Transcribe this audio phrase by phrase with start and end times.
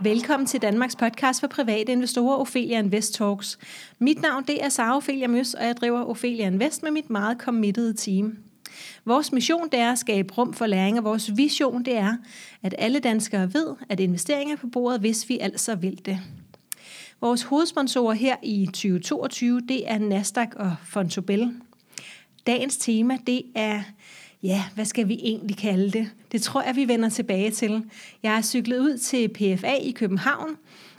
[0.00, 3.58] Velkommen til Danmarks podcast for private investorer, Ophelia Invest Talks.
[3.98, 7.38] Mit navn det er Sara Ophelia Møs, og jeg driver Ophelia Invest med mit meget
[7.40, 8.38] committed team.
[9.04, 12.16] Vores mission det er at skabe rum for læring, og vores vision det er,
[12.62, 16.18] at alle danskere ved, at investeringer er på bordet, hvis vi altså vil det.
[17.20, 21.52] Vores hovedsponsorer her i 2022, det er Nasdaq og Fontobel.
[22.46, 23.82] Dagens tema, det er
[24.42, 26.10] ja, hvad skal vi egentlig kalde det?
[26.32, 27.84] Det tror jeg, vi vender tilbage til.
[28.22, 30.56] Jeg er cyklet ud til PFA i København,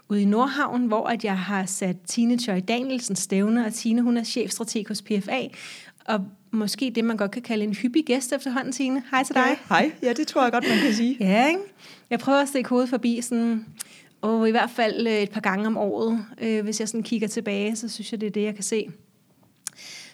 [0.09, 4.17] ude i Nordhavn, hvor at jeg har sat Tine Choi Danielsen stævne, og Tine hun
[4.17, 5.47] er chefstrateg hos PFA,
[6.05, 6.19] og
[6.51, 9.03] måske det, man godt kan kalde en hyppig gæst efterhånden, Tine.
[9.11, 9.43] Hej til dig.
[9.47, 11.17] Ja, hej, ja, det tror jeg godt, man kan sige.
[11.19, 11.59] ja, ikke?
[12.09, 13.65] Jeg prøver at stikke hovedet forbi sådan,
[14.21, 16.25] og i hvert fald øh, et par gange om året.
[16.41, 18.87] Øh, hvis jeg sådan kigger tilbage, så synes jeg, det er det, jeg kan se.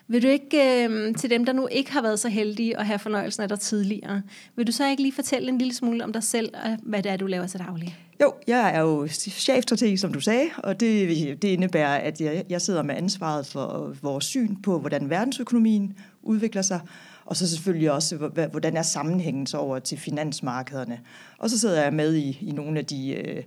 [0.07, 2.99] Vil du ikke, øh, til dem, der nu ikke har været så heldige at have
[2.99, 4.21] fornøjelsen af dig tidligere,
[4.55, 7.11] vil du så ikke lige fortælle en lille smule om dig selv, og hvad det
[7.11, 7.97] er, du laver til daglig?
[8.21, 12.61] Jo, jeg er jo chefstrateg, som du sagde, og det, det indebærer, at jeg, jeg
[12.61, 16.79] sidder med ansvaret for øh, vores syn på, hvordan verdensøkonomien udvikler sig,
[17.25, 18.17] og så selvfølgelig også,
[18.51, 20.99] hvordan er sammenhængen så over til finansmarkederne.
[21.37, 23.43] Og så sidder jeg med i, i nogle af de øh,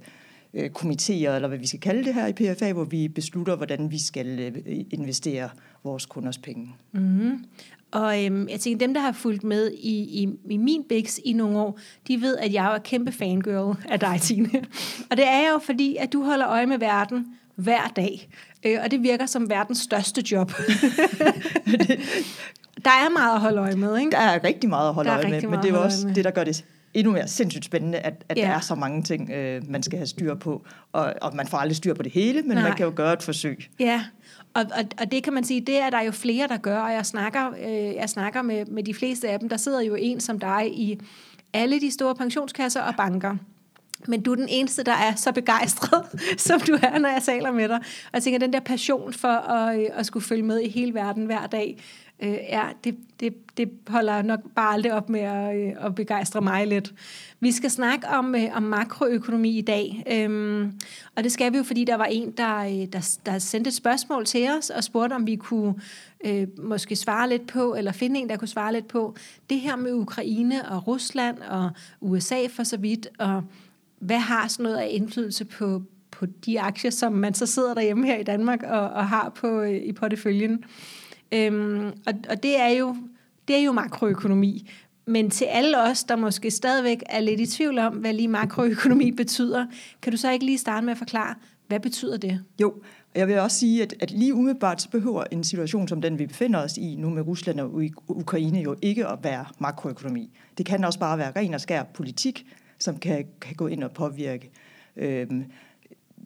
[0.54, 3.90] øh, komiteer, eller hvad vi skal kalde det her i PFA, hvor vi beslutter, hvordan
[3.90, 4.52] vi skal øh,
[4.90, 5.48] investere
[5.84, 6.74] vores kunders penge.
[6.92, 7.44] Mm-hmm.
[7.90, 11.32] Og øhm, jeg tænker, dem, der har fulgt med i, i, i min Bix i
[11.32, 14.50] nogle år, de ved, at jeg er kæmpe fangirl af dig, Tine.
[15.10, 18.28] og det er jo fordi, at du holder øje med verden hver dag.
[18.66, 20.50] Øh, og det virker som verdens største job.
[22.84, 24.10] der er meget at holde øje med, ikke?
[24.10, 26.44] Der er rigtig meget at holde øje med, men det er også det, der gør
[26.44, 28.42] det endnu mere sindssygt spændende, at, at ja.
[28.42, 30.66] der er så mange ting, øh, man skal have styr på.
[30.92, 32.62] Og, og man får aldrig styr på det hele, men Nej.
[32.62, 33.68] man kan jo gøre et forsøg.
[33.80, 34.04] Ja,
[34.54, 36.92] og, og, og det kan man sige, det er der jo flere, der gør, og
[36.92, 39.48] jeg snakker, øh, jeg snakker med, med de fleste af dem.
[39.48, 41.00] Der sidder jo en som dig i
[41.52, 43.36] alle de store pensionskasser og banker.
[44.06, 46.04] Men du er den eneste, der er så begejstret,
[46.46, 47.76] som du er, når jeg taler med dig.
[47.76, 50.94] Og jeg tænker, den der passion for at, øh, at skulle følge med i hele
[50.94, 51.78] verden hver dag,
[52.22, 56.40] øh, ja, det, det, det holder nok bare aldrig op med at, øh, at begejstre
[56.40, 56.94] mig lidt.
[57.40, 60.72] Vi skal snakke om, øh, om makroøkonomi i dag, øhm,
[61.16, 63.74] og det skal vi jo, fordi der var en, der, øh, der, der sendte et
[63.74, 65.74] spørgsmål til os og spurgte, om vi kunne
[66.24, 69.16] øh, måske svare lidt på, eller finde en, der kunne svare lidt på,
[69.50, 71.70] det her med Ukraine og Rusland og
[72.00, 73.42] USA for så vidt, og
[73.98, 78.06] hvad har sådan noget af indflydelse på, på de aktier, som man så sidder derhjemme
[78.06, 80.64] her i Danmark og, og har på øh, i porteføljen.
[81.32, 82.96] Øhm, og, og det er jo
[83.48, 84.70] det er jo makroøkonomi.
[85.06, 89.10] Men til alle os, der måske stadigvæk er lidt i tvivl om, hvad lige makroøkonomi
[89.22, 89.66] betyder,
[90.02, 91.34] kan du så ikke lige starte med at forklare,
[91.66, 92.44] hvad betyder det?
[92.60, 92.70] Jo,
[93.14, 96.18] og jeg vil også sige, at, at lige umiddelbart så behøver en situation som den,
[96.18, 100.30] vi befinder os i nu med Rusland og Ukraine, jo ikke at være makroøkonomi.
[100.58, 102.46] Det kan også bare være ren og skær politik,
[102.78, 104.50] som kan, kan gå ind og påvirke
[104.96, 105.44] øhm,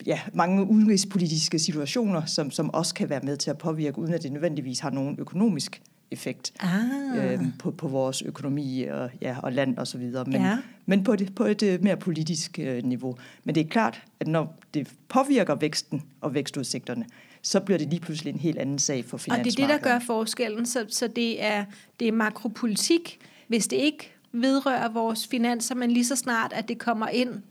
[0.07, 4.23] ja, mange udenrigspolitiske situationer, som, som også kan være med til at påvirke, uden at
[4.23, 7.33] det nødvendigvis har nogen økonomisk effekt ah.
[7.33, 10.25] øhm, på, på vores økonomi og, ja, og land og så videre.
[10.25, 10.59] Men, ja.
[10.87, 13.17] men på, det, på et øh, mere politisk øh, niveau.
[13.45, 17.07] Men det er klart, at når det påvirker væksten og vækstudsigterne,
[17.43, 19.53] så bliver det lige pludselig en helt anden sag for finansmarkedet.
[19.53, 20.67] Og det er det, der gør forskellen.
[20.67, 21.65] Så, så det, er,
[22.01, 23.19] det er makropolitik.
[23.49, 27.43] Hvis det ikke vedrører vores finanser, men lige så snart, at det kommer ind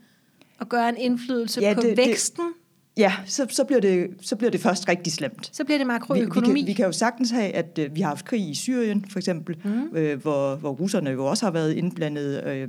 [0.62, 2.52] og gør en indflydelse ja, på det, væksten, det,
[2.96, 5.50] Ja, så, så, bliver det, så bliver det først rigtig slemt.
[5.52, 6.48] Så bliver det makroøkonomi.
[6.48, 8.54] Vi, vi, kan, vi kan jo sagtens have, at øh, vi har haft krig i
[8.54, 9.96] Syrien, for eksempel, mm.
[9.96, 12.44] øh, hvor, hvor russerne jo også har været indblandet.
[12.46, 12.68] Øh,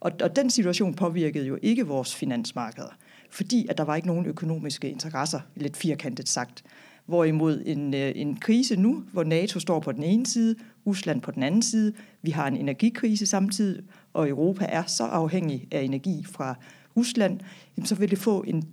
[0.00, 2.96] og, og den situation påvirkede jo ikke vores finansmarkeder,
[3.30, 6.64] fordi at der var ikke nogen økonomiske interesser, lidt firkantet sagt.
[7.06, 10.54] Hvorimod en, øh, en krise nu, hvor NATO står på den ene side,
[10.86, 15.68] Rusland på den anden side, vi har en energikrise samtidig, og Europa er så afhængig
[15.72, 16.54] af energi fra
[16.96, 17.40] Rusland,
[17.84, 18.68] så vil det få en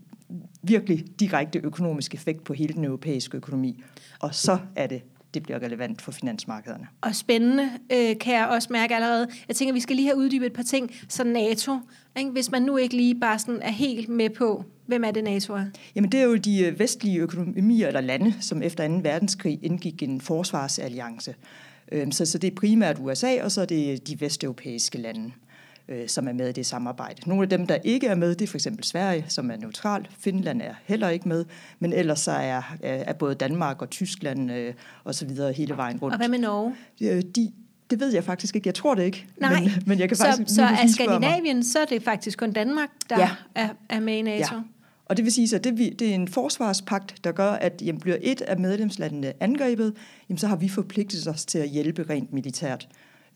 [0.63, 3.83] virkelig direkte økonomisk effekt på hele den europæiske økonomi.
[4.19, 5.01] Og så er det
[5.33, 6.87] det bliver relevant for finansmarkederne.
[7.01, 9.27] Og spændende øh, kan jeg også mærke allerede.
[9.47, 10.91] Jeg tænker, vi skal lige have uddybet et par ting.
[11.07, 11.79] Så NATO,
[12.17, 12.31] ikke?
[12.31, 15.53] hvis man nu ikke lige bare sådan er helt med på, hvem er det NATO
[15.53, 15.65] er?
[15.95, 18.93] Jamen det er jo de øh, vestlige økonomier eller lande, som efter 2.
[18.93, 21.35] verdenskrig indgik en forsvarsalliance.
[21.91, 25.31] Øhm, så, så det er primært USA, og så er det de vesteuropæiske lande
[25.87, 27.29] øh, som er med i det samarbejde.
[27.29, 30.07] Nogle af dem, der ikke er med, det er for eksempel Sverige, som er neutral.
[30.19, 31.45] Finland er heller ikke med,
[31.79, 34.73] men ellers så er, er både Danmark og Tyskland øh,
[35.03, 36.13] og så videre hele vejen rundt.
[36.13, 36.75] Og hvad med Norge?
[37.01, 37.51] Øh, de,
[37.89, 38.67] det ved jeg faktisk ikke.
[38.67, 39.27] Jeg tror det ikke.
[39.37, 39.59] Nej.
[39.59, 42.89] Men, men jeg kan faktisk, så, så er Skandinavien, så er det faktisk kun Danmark,
[43.09, 43.29] der ja.
[43.55, 44.55] er, er med i NATO?
[44.55, 44.61] Ja.
[45.05, 48.17] Og det vil sige, at det, det er en forsvarspagt, der gør, at jamen, bliver
[48.21, 49.93] et af medlemslandene angrebet,
[50.29, 52.87] jamen, så har vi forpligtet os til at hjælpe rent militært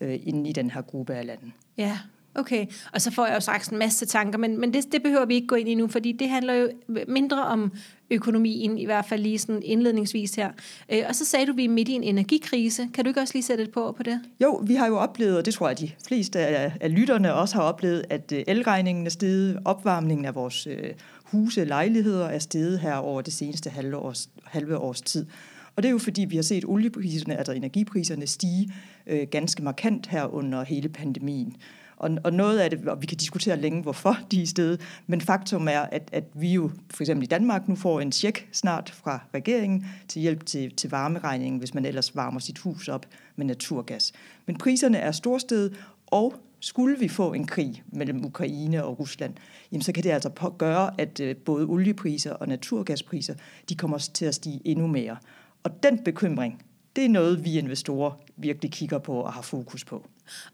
[0.01, 1.51] øh, inden i den her gruppe af lande.
[1.77, 1.97] Ja,
[2.35, 5.25] Okay, og så får jeg jo straks en masse tanker, men, men det, det behøver
[5.25, 6.69] vi ikke gå ind i nu, fordi det handler jo
[7.07, 7.71] mindre om
[8.09, 10.51] økonomien, i hvert fald lige sådan indledningsvis her.
[10.91, 12.89] Øh, og så sagde du, at vi er midt i en energikrise.
[12.93, 14.19] Kan du ikke også lige sætte et på på det?
[14.41, 17.55] Jo, vi har jo oplevet, og det tror jeg, de fleste af, af lytterne også
[17.55, 20.89] har oplevet, at øh, elregningen er steget, opvarmningen af vores øh,
[21.23, 25.25] huse, lejligheder er steget her over det seneste halve års, halve års tid.
[25.75, 28.73] Og det er jo fordi, vi har set oliepriserne, altså energipriserne, stige
[29.07, 31.55] øh, ganske markant her under hele pandemien.
[31.97, 35.21] Og, og noget af det, og vi kan diskutere længe, hvorfor de er stedet, men
[35.21, 38.89] faktum er, at, at vi jo for eksempel i Danmark nu får en tjek snart
[38.89, 43.06] fra regeringen til hjælp til, til varmeregningen, hvis man ellers varmer sit hus op
[43.36, 44.13] med naturgas.
[44.45, 45.74] Men priserne er storstedet,
[46.07, 49.33] og skulle vi få en krig mellem Ukraine og Rusland,
[49.71, 53.33] jamen så kan det altså gøre, at øh, både oliepriser og naturgaspriser,
[53.69, 55.18] de kommer til at stige endnu mere.
[55.63, 56.63] Og den bekymring,
[56.95, 60.06] det er noget, vi investorer virkelig kigger på og har fokus på.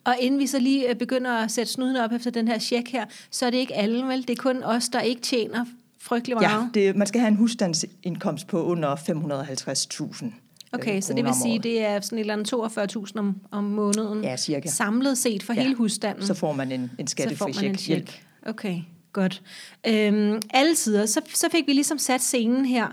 [0.03, 2.89] Og inden vi så lige øh, begynder at sætte snuden op efter den her check
[2.89, 4.21] her, så er det ikke alle, vel?
[4.21, 5.65] Det er kun os, der ikke tjener
[6.01, 6.69] frygtelig meget.
[6.75, 10.25] Ja, det, man skal have en husstandsindkomst på under 550.000.
[10.73, 12.53] Okay, øh, så det vil sige, det er sådan et eller andet
[13.13, 14.23] 42.000 om, om måneden.
[14.23, 14.69] Ja, cirka.
[14.69, 15.61] Samlet set for ja.
[15.61, 16.25] hele husstanden.
[16.25, 17.87] Så får man en, en skattefri check.
[17.87, 18.11] Hjælp.
[18.45, 18.79] Okay,
[19.13, 19.41] godt.
[19.87, 22.87] Øhm, alle sider, så, så fik vi ligesom sat scenen her.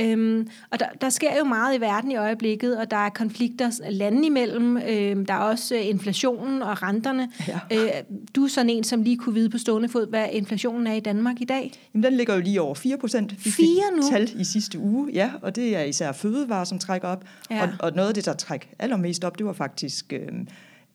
[0.00, 3.70] Øhm, og der, der sker jo meget i verden i øjeblikket, og der er konflikter
[3.90, 4.76] lande imellem.
[4.76, 7.28] Øhm, der er også øh, inflationen og renterne.
[7.48, 7.60] Ja.
[7.72, 7.90] Øh,
[8.36, 11.00] du er sådan en, som lige kunne vide på stående fod, hvad inflationen er i
[11.00, 11.72] Danmark i dag.
[11.94, 13.34] Jamen, den ligger jo lige over 4 procent.
[13.38, 13.56] 4
[13.96, 14.02] nu?
[14.10, 17.24] tal i sidste uge, ja, og det er især fødevarer, som trækker op.
[17.50, 17.62] Ja.
[17.62, 20.28] Og, og noget af det, der trækker allermest op, det var faktisk øh,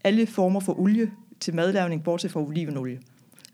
[0.03, 2.99] alle former for olie til madlavning, bortset fra olivenolie.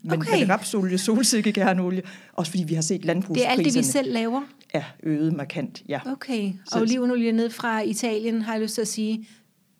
[0.02, 0.38] Men, okay.
[0.38, 2.02] men rapsolie, solsikkekærnolie,
[2.32, 3.56] også fordi vi har set landbrugspriserne.
[3.56, 4.40] Det er alt det, vi selv laver?
[4.74, 6.00] Er øget markant, ja.
[6.06, 9.28] Okay, og olivenolie ned fra Italien, har jeg lyst til at sige,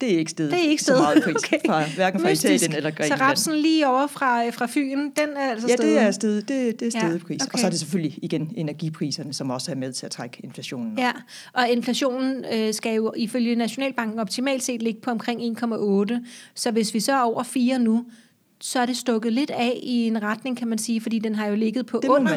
[0.01, 0.99] det er ikke stedet det er ikke stedet.
[0.99, 1.59] så meget pris, okay.
[1.67, 2.55] fra, hverken fra Mystisk.
[2.55, 3.19] Italien eller Grækenland.
[3.19, 6.81] Så rapsen lige over fra, fra Fyn, den er altså Ja, det er stedet, det,
[6.81, 7.43] det er stedet ja, pris.
[7.43, 7.53] Okay.
[7.53, 10.99] Og så er det selvfølgelig igen energipriserne, som også er med til at trække inflationen
[10.99, 11.13] Ja,
[11.53, 16.15] og inflationen øh, skal jo ifølge Nationalbanken optimalt set ligge på omkring 1,8.
[16.55, 18.05] Så hvis vi så er over 4 nu,
[18.67, 21.47] så er det stukket lidt af i en retning, kan man sige, fordi den har
[21.47, 22.33] jo ligget på under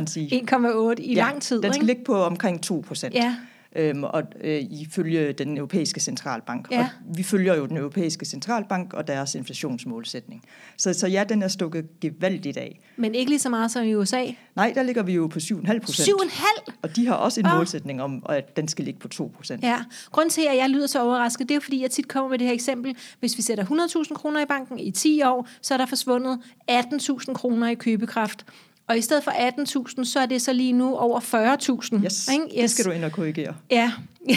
[0.95, 1.62] 1,8 i ja, lang tid.
[1.62, 1.85] den skal ikke?
[1.85, 3.13] ligge på omkring 2 procent.
[3.13, 3.35] Ja
[3.77, 6.68] øhm, og øh, ifølge den europæiske centralbank.
[6.71, 6.79] Ja.
[6.79, 10.44] Og vi følger jo den europæiske centralbank og deres inflationsmålsætning.
[10.77, 12.79] Så, så ja, den er stukket gevaldigt af.
[12.97, 14.25] Men ikke lige så meget som i USA?
[14.56, 16.09] Nej, der ligger vi jo på 7,5 procent.
[16.09, 16.74] 7,5?
[16.81, 17.56] Og de har også en oh.
[17.56, 19.63] målsætning om, at den skal ligge på 2 procent.
[19.63, 19.77] Ja,
[20.12, 22.47] grunden til, at jeg lyder så overrasket, det er fordi, jeg tit kommer med det
[22.47, 22.95] her eksempel.
[23.19, 23.65] Hvis vi sætter
[24.07, 26.39] 100.000 kroner i banken i 10 år, så er der forsvundet
[26.71, 28.45] 18.000 kroner i købekraft.
[28.88, 32.06] Og i stedet for 18.000, så er det så lige nu over 40.000.
[32.06, 32.45] Yes, ikke?
[32.45, 33.56] yes, det skal du ind og korrigere.
[33.72, 33.92] Ja,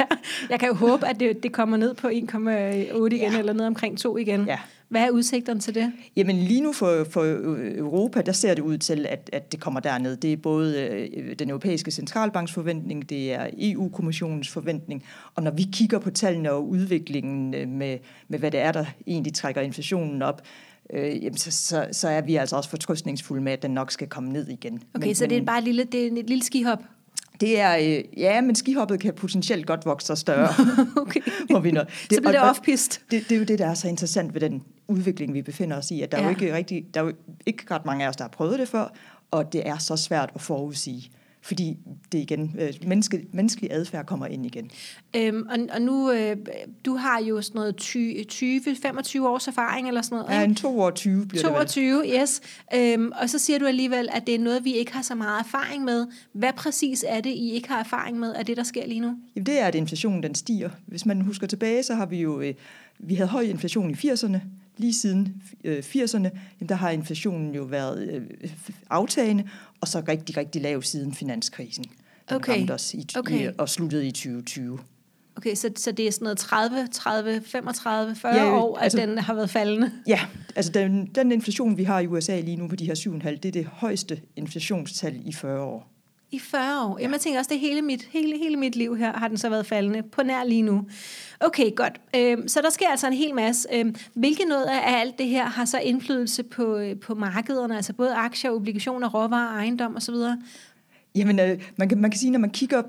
[0.00, 0.06] ja.
[0.50, 3.38] jeg kan jo håbe, at det, det kommer ned på 1,8 igen, ja.
[3.38, 4.44] eller ned omkring 2 igen.
[4.44, 4.58] Ja.
[4.88, 5.92] Hvad er udsigterne til det?
[6.16, 7.24] Jamen lige nu for, for
[7.78, 10.16] Europa, der ser det ud til, at, at det kommer derned.
[10.16, 15.04] Det er både øh, den europæiske centralbanks forventning, det er EU-kommissionens forventning,
[15.34, 17.98] og når vi kigger på tallene og udviklingen øh, med,
[18.28, 20.42] med, hvad det er, der egentlig trækker inflationen op,
[20.92, 24.08] øh, jamen, så, så, så er vi altså også fortrystningsfulde med, at den nok skal
[24.08, 24.82] komme ned igen.
[24.94, 26.78] Okay, men, så det er bare et lille, det er et lille skihop?
[27.40, 30.48] Det er, øh, ja, men skihoppet kan potentielt godt vokse sig større.
[31.02, 31.20] okay.
[31.50, 31.80] Må vi nå.
[31.80, 33.00] Det, så bliver det off-pist.
[33.10, 35.90] Det, det er jo det, der er så interessant ved den udvikling, vi befinder os
[35.90, 36.24] i, at der ja.
[36.24, 37.12] er jo ikke rigtig, der er jo
[37.46, 38.92] ikke ret mange af os, der har prøvet det før,
[39.30, 41.10] og det er så svært at forudsige
[41.42, 41.76] fordi
[42.12, 44.70] det igen, øh, menneske, menneskelig adfærd kommer ind igen.
[45.16, 46.36] Øhm, og, og nu, øh,
[46.84, 50.90] du har jo sådan noget 20-25 års erfaring eller sådan noget, Ja, en 2 år
[50.90, 52.20] 20 bliver 22, det vel.
[52.22, 52.40] yes.
[52.74, 55.40] Øhm, og så siger du alligevel, at det er noget, vi ikke har så meget
[55.40, 56.06] erfaring med.
[56.32, 59.16] Hvad præcis er det, I ikke har erfaring med af det, der sker lige nu?
[59.36, 60.70] Jamen, det er, at inflationen den stiger.
[60.86, 62.54] Hvis man husker tilbage, så har vi jo, øh,
[62.98, 64.38] vi havde høj inflation i 80'erne,
[64.80, 66.28] lige siden øh, 80'erne,
[66.60, 68.50] jamen, der har inflationen jo været øh,
[68.90, 69.44] aftagende,
[69.80, 71.84] og så rigtig, rigtig lav siden finanskrisen.
[72.28, 72.58] Den okay.
[72.58, 73.50] ramte os i, okay.
[73.50, 74.78] i, og sluttede i 2020.
[75.36, 78.98] Okay, så, så det er sådan noget 30, 30, 35, 40 ja, år, at altså,
[78.98, 79.92] den har været faldende?
[80.06, 80.20] Ja,
[80.56, 83.44] altså den, den inflation, vi har i USA lige nu på de her 7,5, det
[83.44, 85.89] er det højeste inflationstal i 40 år.
[86.32, 86.98] I 40 år?
[86.98, 87.02] Ja.
[87.02, 89.48] Jamen, jeg tænker også, det hele mit, hele, hele mit liv her har den så
[89.48, 90.86] været faldende på nær lige nu.
[91.40, 92.00] Okay, godt.
[92.16, 93.68] Øhm, så der sker altså en hel masse.
[93.72, 97.92] Øhm, hvilke noget af alt det her har så indflydelse på, øh, på markederne, altså
[97.92, 100.14] både aktier, obligationer, råvarer, ejendom osv.?
[101.14, 102.82] Jamen, øh, man, kan, man kan sige, når man kigger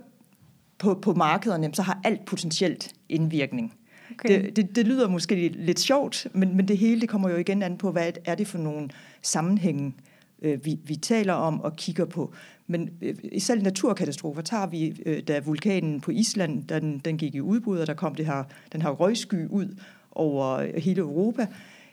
[0.77, 3.73] på, på markederne, så har alt potentielt indvirkning.
[4.11, 4.41] Okay.
[4.41, 7.63] Det, det, det lyder måske lidt sjovt, men, men det hele det kommer jo igen
[7.63, 8.89] an på, hvad er det for nogle
[9.21, 9.93] sammenhænge,
[10.41, 12.33] øh, vi, vi taler om og kigger på.
[12.71, 17.41] Men øh, selv naturkatastrofer tager vi, øh, da vulkanen på Island, den, den gik i
[17.41, 19.75] udbrud, og der kom det her, den her røgsky ud
[20.11, 21.47] over øh, hele Europa,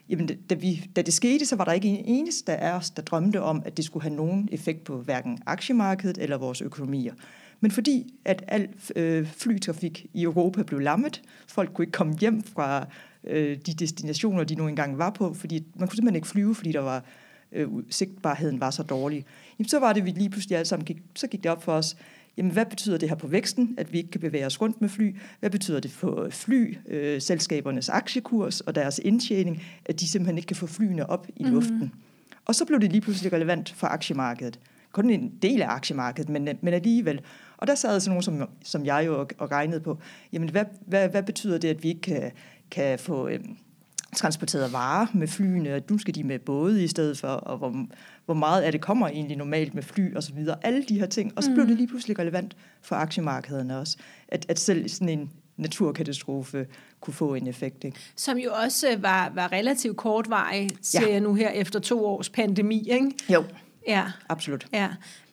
[0.09, 3.01] jamen, da, vi, da det skete, så var der ikke en eneste af os, der
[3.01, 7.13] drømte om, at det skulle have nogen effekt på hverken aktiemarkedet eller vores økonomier.
[7.59, 12.43] Men fordi at al øh, flytrafik i Europa blev lammet, folk kunne ikke komme hjem
[12.43, 12.87] fra
[13.23, 16.71] øh, de destinationer, de nu engang var på, fordi man kunne simpelthen ikke flyve, fordi
[16.71, 17.03] der var
[17.51, 19.25] øh, sigtbarheden var så dårlig.
[19.59, 21.71] Jamen, så var det, vi lige pludselig alle sammen gik, så gik det op for
[21.71, 21.95] os,
[22.37, 24.89] jamen hvad betyder det her på væksten, at vi ikke kan bevæge os rundt med
[24.89, 25.15] fly?
[25.39, 30.47] Hvad betyder det for fly, øh, selskabernes aktiekurs og deres indtjening, at de simpelthen ikke
[30.47, 31.53] kan få flyene op i mhm.
[31.53, 31.79] luften?
[31.79, 31.89] Mm.
[32.45, 34.59] Og så blev det lige pludselig relevant for aktiemarkedet.
[34.91, 37.21] Kun en del af aktiemarkedet, men, men alligevel.
[37.57, 39.99] Og der sad sådan nogen som, som jeg jo og, og regnede på,
[40.33, 42.31] jamen hvad, hvad, hvad betyder det, at vi ikke kan,
[42.71, 43.27] kan få...
[43.27, 43.39] Øh,
[44.15, 47.85] transporteret varer med flyene, at nu skal de med både i stedet for, og hvor,
[48.29, 50.57] hvor meget af det kommer egentlig normalt med fly og så videre.
[50.61, 51.33] Alle de her ting.
[51.35, 51.75] Og så blev det mm.
[51.77, 56.67] lige pludselig relevant for aktiemarkederne også, at, at selv sådan en naturkatastrofe
[56.99, 57.83] kunne få en effekt.
[57.83, 57.97] Ikke?
[58.15, 61.11] Som jo også var, var relativt kortvarig, ser ja.
[61.11, 62.89] jeg nu her efter to års pandemi.
[62.89, 63.11] Ikke?
[63.29, 63.43] Jo.
[63.89, 64.03] Ja.
[64.29, 64.67] Absolut.
[64.73, 64.87] Ja.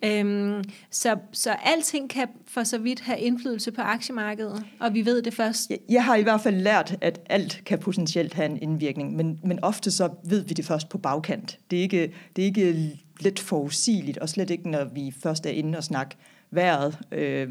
[0.05, 5.23] Øhm, så, så alting kan for så vidt have indflydelse på aktiemarkedet, og vi ved
[5.23, 5.71] det først.
[5.71, 9.41] Jeg, jeg har i hvert fald lært, at alt kan potentielt have en indvirkning, men,
[9.45, 11.59] men ofte så ved vi det først på bagkant.
[11.71, 15.51] Det er ikke, det er ikke let forudsigeligt, og slet ikke, når vi først er
[15.51, 16.17] inde og snakke
[16.51, 17.49] vejret øh,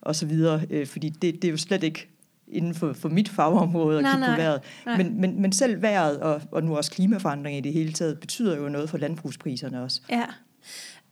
[0.00, 2.08] og så videre, øh, fordi det, det er jo slet ikke
[2.52, 4.60] inden for, for mit fagområde at nej, kigge på vejret.
[4.96, 8.56] Men, men, men selv vejret og, og nu også klimaforandring i det hele taget betyder
[8.56, 10.00] jo noget for landbrugspriserne også.
[10.10, 10.24] Ja.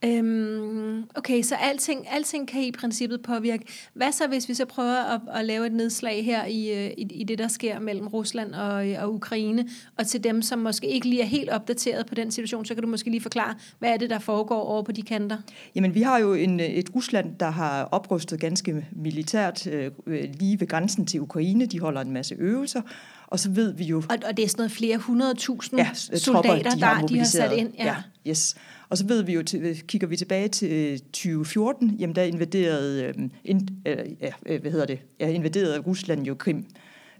[0.04, 3.64] Øhm, okay, så alting, alting kan i princippet påvirke.
[3.94, 7.06] Hvad så, hvis vi så prøver at, at lave et nedslag her i, øh, i,
[7.10, 10.86] i det, der sker mellem Rusland og, øh, og Ukraine, og til dem, som måske
[10.86, 13.90] ikke lige er helt opdateret på den situation, så kan du måske lige forklare, hvad
[13.90, 15.36] er det, der foregår over på de kanter?
[15.74, 20.60] Jamen, vi har jo en, øh, et Rusland, der har oprustet ganske militært øh, lige
[20.60, 21.66] ved grænsen til Ukraine.
[21.66, 22.82] De holder en masse øvelser,
[23.30, 23.96] og så ved vi jo...
[23.96, 27.18] Og, og det er sådan noget flere hundredtusind ja, soldater, tropper, de har der de
[27.18, 27.72] har sat ind.
[27.78, 27.84] Ja.
[27.84, 27.96] ja,
[28.30, 28.56] yes.
[28.88, 33.14] Og så ved vi jo, til, kigger vi tilbage til 2014, jamen der invaderede, øh,
[33.44, 36.66] ind, øh, ja, øh, hvad hedder det, ja, invaderede Rusland jo Krim.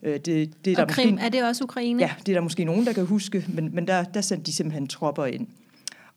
[0.02, 2.02] Øh, det, det er og der Krim, måske, er det også Ukraine?
[2.02, 4.52] Ja, det er der måske nogen, der kan huske, men, men der, der sendte de
[4.52, 5.46] simpelthen tropper ind.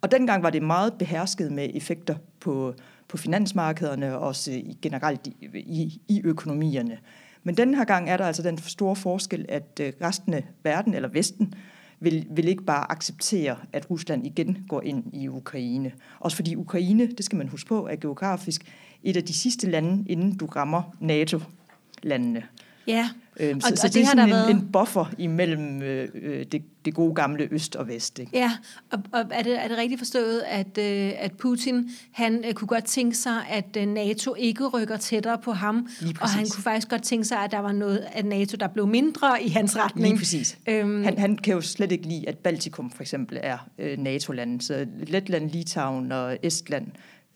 [0.02, 2.74] Og dengang var det meget behersket med effekter på,
[3.08, 6.98] på finansmarkederne og også i, generelt i, i, i økonomierne.
[7.44, 10.94] Men den her gang er der altså den store forskel, at øh, resten af verden,
[10.94, 11.54] eller Vesten,
[12.00, 15.92] vil, vil ikke bare acceptere, at Rusland igen går ind i Ukraine.
[16.20, 18.62] Også fordi Ukraine, det skal man huske på, er geografisk
[19.04, 22.44] et af de sidste lande, inden du rammer NATO-landene.
[22.88, 23.10] Ja,
[23.40, 24.52] Øhm, så, og, så og det, det er sådan en, været...
[24.52, 28.20] en buffer imellem øh, øh, det, det gode gamle øst og vest.
[28.20, 28.32] Ikke?
[28.34, 28.52] Ja,
[28.92, 32.68] og, og er, det, er det rigtigt forstået, at, øh, at Putin han øh, kunne
[32.68, 35.88] godt tænke sig, at øh, NATO ikke rykker tættere på ham,
[36.22, 38.88] og han kunne faktisk godt tænke sig, at der var noget af NATO, der blev
[38.88, 40.08] mindre i hans retning.
[40.08, 40.58] Lige præcis.
[40.68, 44.62] Øhm, han, han kan jo slet ikke lide, at Baltikum for eksempel er øh, NATO-lande,
[44.62, 46.88] så Letland, Litauen og Estland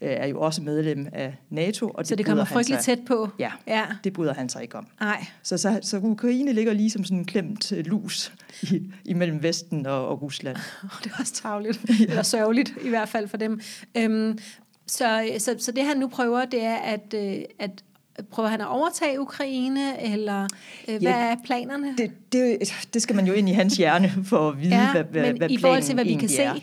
[0.01, 1.87] Øh, er jo også medlem af NATO.
[1.87, 3.29] Og det så det kommer frygteligt tæt på?
[3.39, 4.87] Ja, ja, det bryder han sig ikke om.
[4.99, 5.25] Nej.
[5.43, 9.85] Så, så, så Ukraine ligger lige som sådan en klemt øh, lus i, imellem Vesten
[9.85, 10.57] og, og Rusland.
[11.03, 12.05] det er også tavligt, ja.
[12.05, 13.61] eller sørgeligt i hvert fald for dem.
[13.97, 14.39] Øhm,
[14.87, 17.83] så, så, så det han nu prøver, det er at, øh, at
[18.31, 20.47] Prøver han at overtage Ukraine, eller
[20.87, 21.95] øh, hvad ja, er planerne?
[21.97, 22.57] Det, det,
[22.93, 25.37] det skal man jo ind i hans hjerne for at vide, ja, hvad, hvad, men
[25.37, 26.55] hvad i forhold til, hvad vi kan se, er.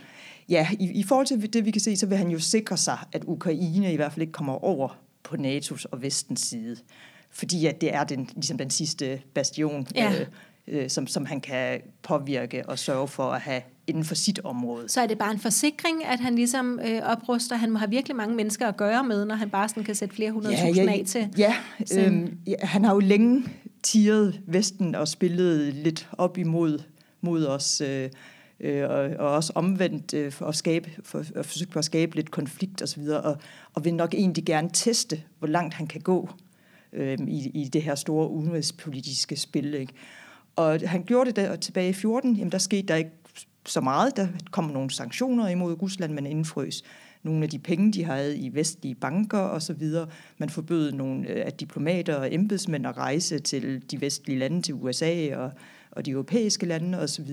[0.48, 2.98] Ja, i, i forhold til det, vi kan se, så vil han jo sikre sig,
[3.12, 6.76] at Ukraine i hvert fald ikke kommer over på NATO's og vestens side.
[7.30, 10.12] Fordi at det er den, ligesom den sidste bastion, ja.
[10.20, 10.26] øh,
[10.66, 14.88] øh, som, som han kan påvirke og sørge for at have inden for sit område.
[14.88, 17.56] Så er det bare en forsikring, at han ligesom øh, opruster?
[17.56, 20.14] Han må have virkelig mange mennesker at gøre med, når han bare sådan kan sætte
[20.14, 21.28] flere hundrede ja, tusind ja, af til?
[21.38, 21.54] Ja,
[21.98, 23.44] øhm, ja, han har jo længe
[23.82, 26.78] tiret Vesten og spillet lidt op imod
[27.20, 27.80] mod os.
[27.80, 28.10] Øh,
[28.62, 32.16] øh, og, og også omvendt øh, for at skabe, for, at forsøge på at skabe
[32.16, 33.36] lidt konflikt osv., og, og,
[33.74, 36.30] og vil nok egentlig gerne teste, hvor langt han kan gå
[36.92, 39.74] øh, i, i det her store udenrigspolitiske spil.
[39.74, 39.92] Ikke?
[40.56, 43.10] Og han gjorde det der tilbage i 14, jamen der skete der ikke
[43.66, 44.16] så meget.
[44.16, 46.82] Der kom nogle sanktioner imod Rusland, man indfrøs
[47.22, 49.88] nogle af de penge, de havde i vestlige banker osv.
[50.38, 54.74] Man forbød nogle øh, af diplomater og embedsmænd at rejse til de vestlige lande, til
[54.74, 55.52] USA og,
[55.90, 57.30] og de europæiske lande osv.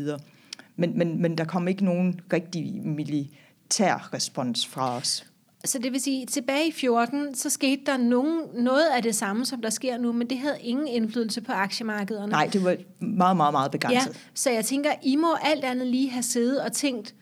[0.79, 5.25] Men, men, men der kom ikke nogen rigtig militær respons fra os.
[5.65, 9.45] Så det vil sige, tilbage i 14, så skete der nogen, noget af det samme,
[9.45, 12.31] som der sker nu, men det havde ingen indflydelse på aktiemarkederne.
[12.31, 14.09] Nej, det var meget, meget, meget begrænset.
[14.09, 17.15] Ja, så jeg tænker, I må alt andet lige have siddet og tænkt,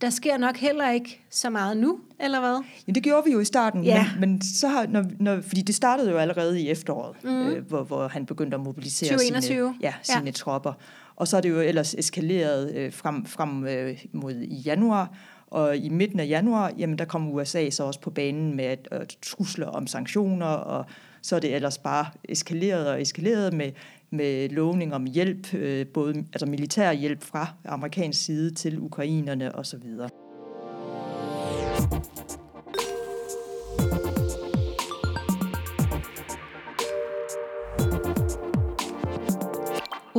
[0.00, 2.62] der sker nok heller ikke så meget nu, eller hvad?
[2.88, 4.06] Ja, det gjorde vi jo i starten, Ja.
[4.20, 7.48] men, men så har, når, når, fordi det startede jo allerede i efteråret, mm.
[7.48, 9.74] øh, hvor, hvor han begyndte at mobilisere 2021.
[9.74, 10.30] sine, ja, sine ja.
[10.30, 10.72] tropper.
[11.20, 15.76] Og så er det jo ellers eskaleret øh, frem, frem øh, mod i januar, og
[15.76, 19.18] i midten af januar, jamen der kom USA så også på banen med at, at
[19.22, 20.84] trusler om sanktioner, og
[21.22, 23.72] så er det ellers bare eskaleret og eskaleret med,
[24.10, 29.84] med lovning om hjælp, øh, både altså militær hjælp fra amerikansk side til ukrainerne osv.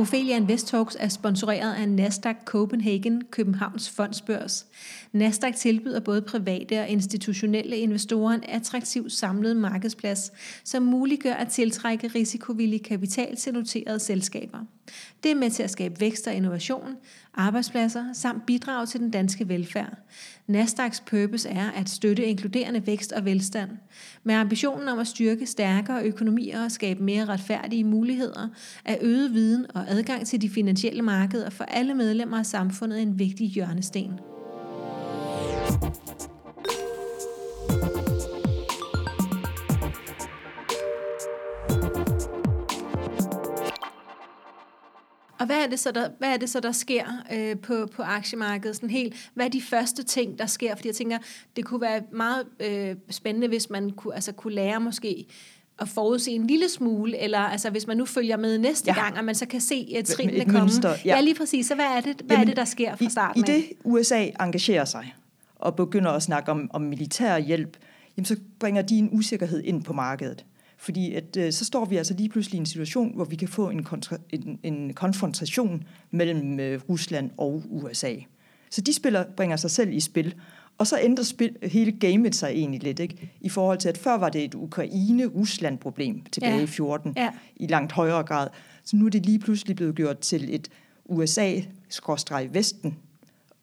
[0.02, 4.66] Ophelia Invest Talks er sponsoreret af Nasdaq Copenhagen, Københavns fondsbørs.
[5.12, 10.32] Nasdaq tilbyder både private og institutionelle investorer en attraktiv samlet markedsplads,
[10.64, 14.58] som muliggør at tiltrække risikovillig kapital til noterede selskaber.
[15.22, 16.96] Det er med til at skabe vækst og innovation,
[17.34, 19.98] arbejdspladser samt bidrage til den danske velfærd.
[20.46, 23.70] Nasdaqs purpose er at støtte inkluderende vækst og velstand.
[24.24, 28.48] Med ambitionen om at styrke stærkere økonomier og skabe mere retfærdige muligheder,
[28.84, 33.18] er øget viden og adgang til de finansielle markeder for alle medlemmer af samfundet en
[33.18, 34.31] vigtig hjørnesten.
[45.42, 48.02] Og hvad er det så, der, hvad er det så, der sker øh, på, på
[48.02, 48.76] aktiemarkedet?
[48.76, 50.74] Sådan helt, hvad er de første ting, der sker?
[50.74, 51.18] Fordi jeg tænker,
[51.56, 55.26] det kunne være meget øh, spændende, hvis man kunne, altså, kunne lære måske
[55.78, 59.02] at forudse en lille smule, eller altså, hvis man nu følger med næste Ja.
[59.02, 60.60] gang, og man så kan se uh, trinene et komme.
[60.60, 60.96] mønster, ja.
[61.04, 61.20] ja.
[61.20, 61.66] lige præcis.
[61.66, 64.26] Så hvad er det, hvad er det der sker fra starten I, I det USA
[64.40, 65.14] engagerer sig
[65.56, 67.76] og begynder at snakke om, om militær hjælp,
[68.16, 70.44] jamen så bringer de en usikkerhed ind på markedet.
[70.82, 73.48] Fordi at, øh, så står vi altså lige pludselig i en situation, hvor vi kan
[73.48, 78.14] få en, kontra, en, en konfrontation mellem øh, Rusland og USA.
[78.70, 80.34] Så de spiller, bringer sig selv i spil.
[80.78, 83.32] Og så ændrer spil, hele gamet sig egentlig lidt, ikke?
[83.40, 86.62] I forhold til, at før var det et Ukraine-Rusland-problem tilbage Ja.
[86.62, 87.30] i 14, Ja.
[87.56, 88.48] i langt højere grad.
[88.84, 90.68] Så nu er det lige pludselig blevet gjort til et
[91.10, 92.94] USA-Vesten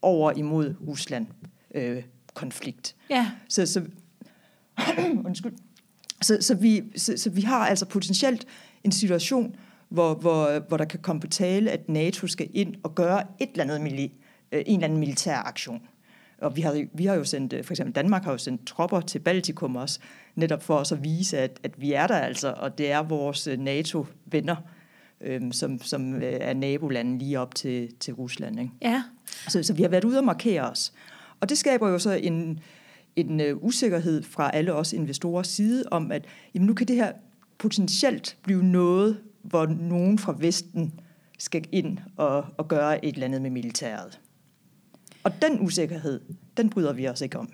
[0.01, 2.95] over imod Rusland-konflikt.
[3.09, 3.81] Ja, Så, så,
[5.25, 5.53] undskyld.
[6.21, 8.45] Så, så, vi, så, så vi har altså potentielt
[8.83, 9.55] en situation,
[9.89, 13.49] hvor, hvor, hvor der kan komme på tale, at NATO skal ind og gøre et
[13.51, 14.13] eller andet mili,
[14.51, 15.81] øh, en eller anden militær aktion.
[16.41, 19.01] Og vi har, vi har jo sendt, øh, for eksempel Danmark har jo sendt tropper
[19.01, 19.99] til Baltikum også,
[20.35, 23.47] netop for os at vise, at, at vi er der altså, og det er vores
[23.47, 24.55] øh, NATO-venner,
[25.21, 28.59] øh, som, som er nabolanden lige op til, til Rusland.
[28.59, 28.71] Ikke?
[28.81, 29.03] ja.
[29.47, 30.93] Så, så vi har været ude og markere os.
[31.39, 32.59] Og det skaber jo så en,
[33.27, 37.11] en uh, usikkerhed fra alle os investorers side om, at jamen, nu kan det her
[37.57, 40.99] potentielt blive noget, hvor nogen fra Vesten
[41.39, 44.19] skal ind og, og gøre et eller andet med militæret.
[45.23, 46.21] Og den usikkerhed,
[46.57, 47.49] den bryder vi os ikke om.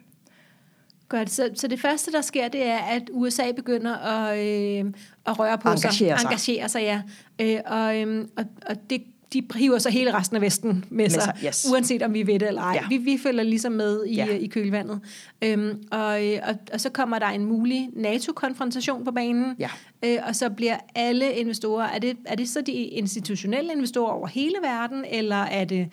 [1.09, 4.93] Godt, så, så det første, der sker, det er, at USA begynder at, øh,
[5.25, 6.19] at røre på Engagere sig.
[6.19, 6.25] sig.
[6.25, 7.01] Engagere sig, ja.
[7.41, 11.09] Øh, og, øh, og, og det, de hiver så hele resten af Vesten med, med
[11.09, 11.67] sig, sig, yes.
[11.71, 12.79] uanset om vi ved det eller ej.
[12.81, 12.87] Ja.
[12.89, 14.25] Vi, vi følger ligesom med i, Ja.
[14.25, 14.35] ja.
[14.37, 14.99] i kølvandet.
[15.41, 19.69] Øhm, og, øh, og, og så kommer der en mulig NATO-konfrontation på banen, Ja.
[20.05, 24.27] øh, og så bliver alle investorer, er det, er det så de institutionelle investorer over
[24.27, 25.87] hele verden, eller er det,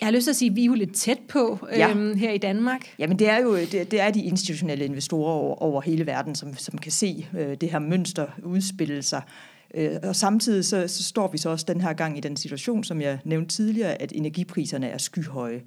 [0.00, 1.90] jeg har lyst til at sige, vi er jo lidt tæt på Ja.
[1.90, 2.80] øhm, her i Danmark.
[2.98, 6.56] Jamen det er jo det, det er de institutionelle investorer over, over hele verden, som,
[6.56, 9.22] som kan se øh, det her mønster udspille sig.
[9.74, 12.84] Øh, og samtidig så, så står vi så også den her gang i den situation,
[12.84, 15.62] som jeg nævnte tidligere, at energipriserne er skyhøje.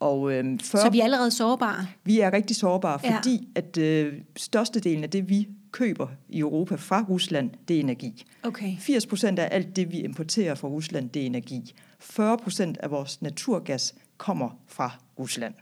[0.00, 1.86] Og øh, 40, Så vi er allerede sårbare.
[2.04, 3.16] vi er rigtig sårbare, Ja.
[3.16, 8.24] fordi at øh, størstedelen af det, vi køber i Europa fra Rusland, det er energi.
[8.42, 8.76] Okay.
[8.78, 11.74] 80 procent af alt det, vi importerer fra Rusland, det er energi.
[12.00, 15.54] 40 procent af vores naturgas kommer fra Rusland.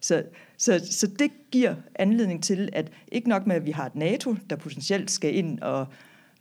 [0.00, 0.22] Så,
[0.58, 4.36] så, så det giver anledning til, at ikke nok med, at vi har et NATO,
[4.50, 5.86] der potentielt skal ind og,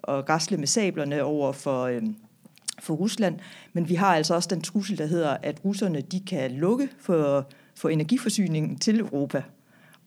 [0.06, 2.16] og rasle med sablerne over for, øhm,
[2.80, 3.40] for Rusland,
[3.74, 7.48] men vi har altså også den trussel, der hedder, at russerne de kan lukke for,
[7.76, 9.44] for energiforsyningen til Europa.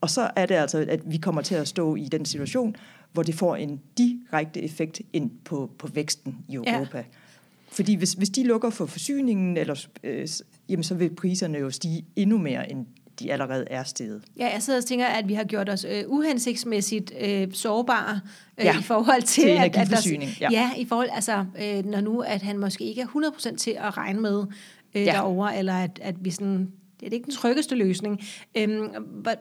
[0.01, 2.77] Og så er det altså, at vi kommer til at stå i den situation,
[3.13, 6.75] hvor det får en direkte effekt ind på, på væksten i Ja.
[6.77, 7.05] Europa.
[7.73, 10.29] Fordi hvis, hvis de lukker for forsyningen, eller, øh,
[10.69, 12.87] jamen, så vil priserne jo stige endnu mere, end
[13.21, 14.23] de allerede er steget.
[14.39, 18.21] Ja, jeg sidder og tænker, at vi har gjort os øh, uhensigtsmæssigt øh, sårbare
[18.59, 20.49] øh, Ja, i forhold til, til at, at der, ja.
[20.51, 20.71] ja.
[20.77, 24.21] i forhold, altså, øh, når nu, at han måske ikke er 100% til at regne
[24.21, 24.45] med
[24.95, 25.13] øh, Ja.
[25.13, 28.21] derovre, eller at, at vi sådan, det er ikke den tryggeste løsning.
[28.55, 28.89] Øhm,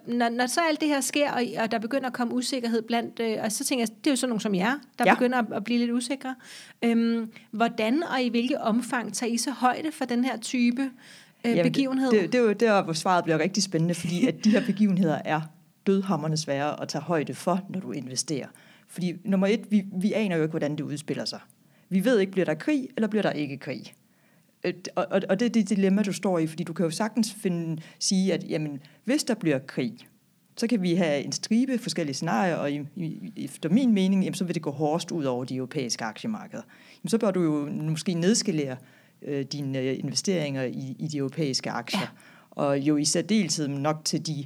[0.07, 3.19] når, når så alt det her sker, og, og der begynder at komme usikkerhed blandt,
[3.19, 5.13] øh, og så tænker jeg, det er jo sådan nogle som jer, der ja.
[5.13, 6.35] begynder at, at blive lidt usikre.
[6.81, 10.89] Øhm, hvordan og i hvilket omfang tager I så højde for den her type
[11.45, 12.11] øh, Jamen, begivenhed?
[12.11, 14.65] Det, det, det er jo der, hvor svaret bliver rigtig spændende, fordi at de her
[14.65, 15.41] begivenheder er
[15.87, 18.47] dødhammerne svære at tage højde for, når du investerer.
[18.87, 21.39] Fordi nummer et, vi, vi aner jo ikke, hvordan det udspiller sig.
[21.89, 23.93] Vi ved ikke, bliver der krig, eller bliver der ikke krig.
[24.63, 26.91] Øh, Og, og, og det er det dilemma, du står i, fordi du kan jo
[26.91, 30.07] sagtens finde, sige, at jamen, hvis der bliver krig,
[30.57, 34.35] så kan vi have en stribe forskellige scenarier, og i, i, efter min mening, jamen,
[34.35, 36.63] så vil det gå hårdest ud over de europæiske aktiemarkeder.
[37.03, 38.77] Jamen, så bør du jo måske nedskalere
[39.21, 42.01] øh, dine øh, investeringer i, i de europæiske aktier.
[42.01, 42.07] Ja.
[42.51, 44.45] Og jo i særdeleshed nok til de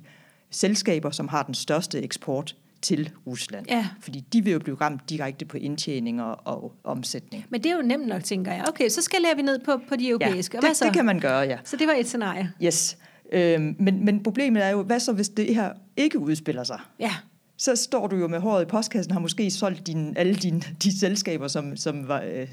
[0.49, 3.65] selskaber, som har den største eksport til Rusland.
[3.69, 3.87] Ja.
[4.01, 7.45] Fordi de vil jo blive ramt direkte på indtjening og, omsætning.
[7.49, 8.65] Men det er jo nemt nok, tænker jeg.
[8.67, 10.57] Okay, så skal vi ned på, på de europæiske.
[10.57, 10.85] Og det, hvad så?
[10.85, 11.57] det kan man gøre, ja.
[11.63, 12.51] Så det var et scenarie.
[12.63, 12.97] Yes.
[13.31, 16.79] Øhm, men, men problemet er jo, hvad så hvis det her ikke udspiller sig?
[16.99, 17.11] Ja.
[17.61, 20.99] Så står du jo med håret i postkassen, har måske solgt din, alle dine, de
[20.99, 22.47] selskaber, som, som var, øh,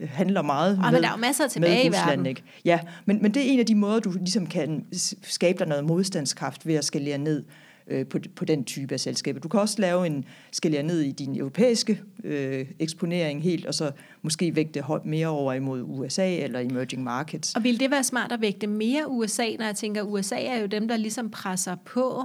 [0.00, 2.26] handler meget Og med, men der er jo masser tilbage i verden.
[2.26, 2.42] Ikke?
[2.64, 4.86] Ja, men, men det er en af de måder, du ligesom kan
[5.22, 7.44] skabe dig noget modstandskraft ved at skalere ned
[7.86, 9.40] øh, på, på den type af selskaber.
[9.40, 13.90] Du kan også lave en skalere ned i din europæiske øh, eksponering helt, og så
[14.22, 17.54] måske vægte mere over imod USA eller emerging markets.
[17.54, 20.66] Og ville det være smart at vægte mere USA, når jeg tænker, USA er jo
[20.66, 22.24] dem, der ligesom presser på?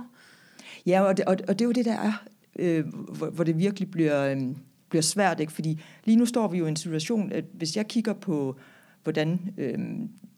[0.86, 2.14] Ja, og det, og, og det er jo det, der er,
[2.60, 4.38] øh, hvor, hvor det virkelig bliver, øh,
[4.90, 5.40] bliver svært.
[5.40, 5.54] Ikke?
[5.54, 8.56] Fordi lige nu står vi jo i en situation, at hvis jeg kigger på,
[9.04, 9.80] hvordan øh,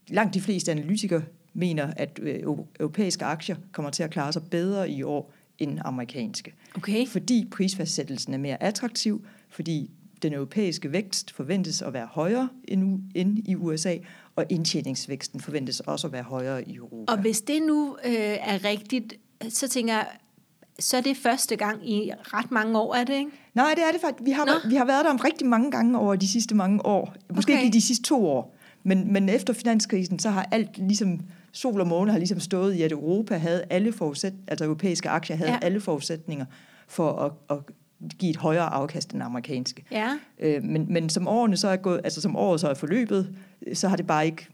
[0.08, 1.22] langt de fleste analytikere
[1.54, 5.78] mener, at øh, eu- europæiske aktier kommer til at klare sig bedre i år end
[5.84, 6.54] amerikanske.
[6.76, 7.06] Okay.
[7.06, 9.90] Fordi prisfastsættelsen er mere attraktiv, fordi
[10.22, 13.96] den europæiske vækst forventes at være højere end, end i USA,
[14.36, 17.12] og indtjeningsvæksten forventes også at være højere i Europa.
[17.12, 19.14] Og hvis det nu øh, er rigtigt,
[19.48, 20.06] så tænker jeg,
[20.80, 23.30] så er det første gang i ret mange år, er det ikke?
[23.54, 24.24] Nej, det er det faktisk.
[24.26, 24.52] Vi har, Nå.
[24.70, 27.14] vi har været der om rigtig mange gange over de sidste mange år.
[27.34, 27.60] Måske Okay.
[27.60, 28.54] ikke lige de sidste to år.
[28.82, 31.20] Men, men efter finanskrisen, så har alt ligesom,
[31.52, 35.36] sol og måne har ligesom stået i, at Europa havde alle forudsæt, altså europæiske aktier
[35.36, 35.58] havde Ja.
[35.62, 36.44] alle forudsætninger
[36.88, 37.58] for at, at
[38.18, 39.84] give et højere afkast end amerikanske.
[39.90, 40.08] Ja.
[40.40, 43.34] Øh, men, men som årene så er gået, altså som året så er forløbet,
[43.74, 44.48] så har det bare ikke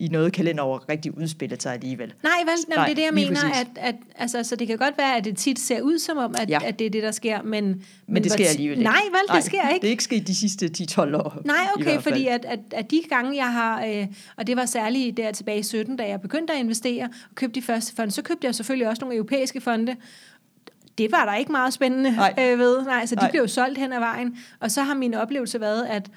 [0.00, 2.12] i noget kalenderår rigtig udspillet sig alligevel.
[2.22, 3.40] Nej, vel, Nej, Nej, det er det, jeg mener.
[3.40, 3.60] præcis.
[3.60, 6.34] At, at, altså, så det kan godt være, at det tit ser ud som om,
[6.38, 6.58] at, ja.
[6.64, 7.64] At det er det, der sker, men...
[7.64, 8.90] Men, Men det sker alligevel ikke.
[8.90, 9.82] Nej, vel, det sker ikke.
[9.82, 11.42] Det er ikke sket de sidste 10-12 år.
[11.44, 15.16] Nej, okay, fordi at, at, at de gange, jeg har, øh, og det var særligt
[15.16, 18.22] der tilbage i 17, da jeg begyndte at investere og købte de første fonde, så
[18.22, 19.96] købte jeg selvfølgelig også nogle europæiske fonde.
[20.98, 22.34] Det var der ikke meget spændende Nej.
[22.38, 22.82] øh, ved.
[22.82, 23.30] Nej, så de Nej.
[23.30, 24.38] blev solgt hen ad vejen.
[24.60, 26.10] Og så har min oplevelse været, at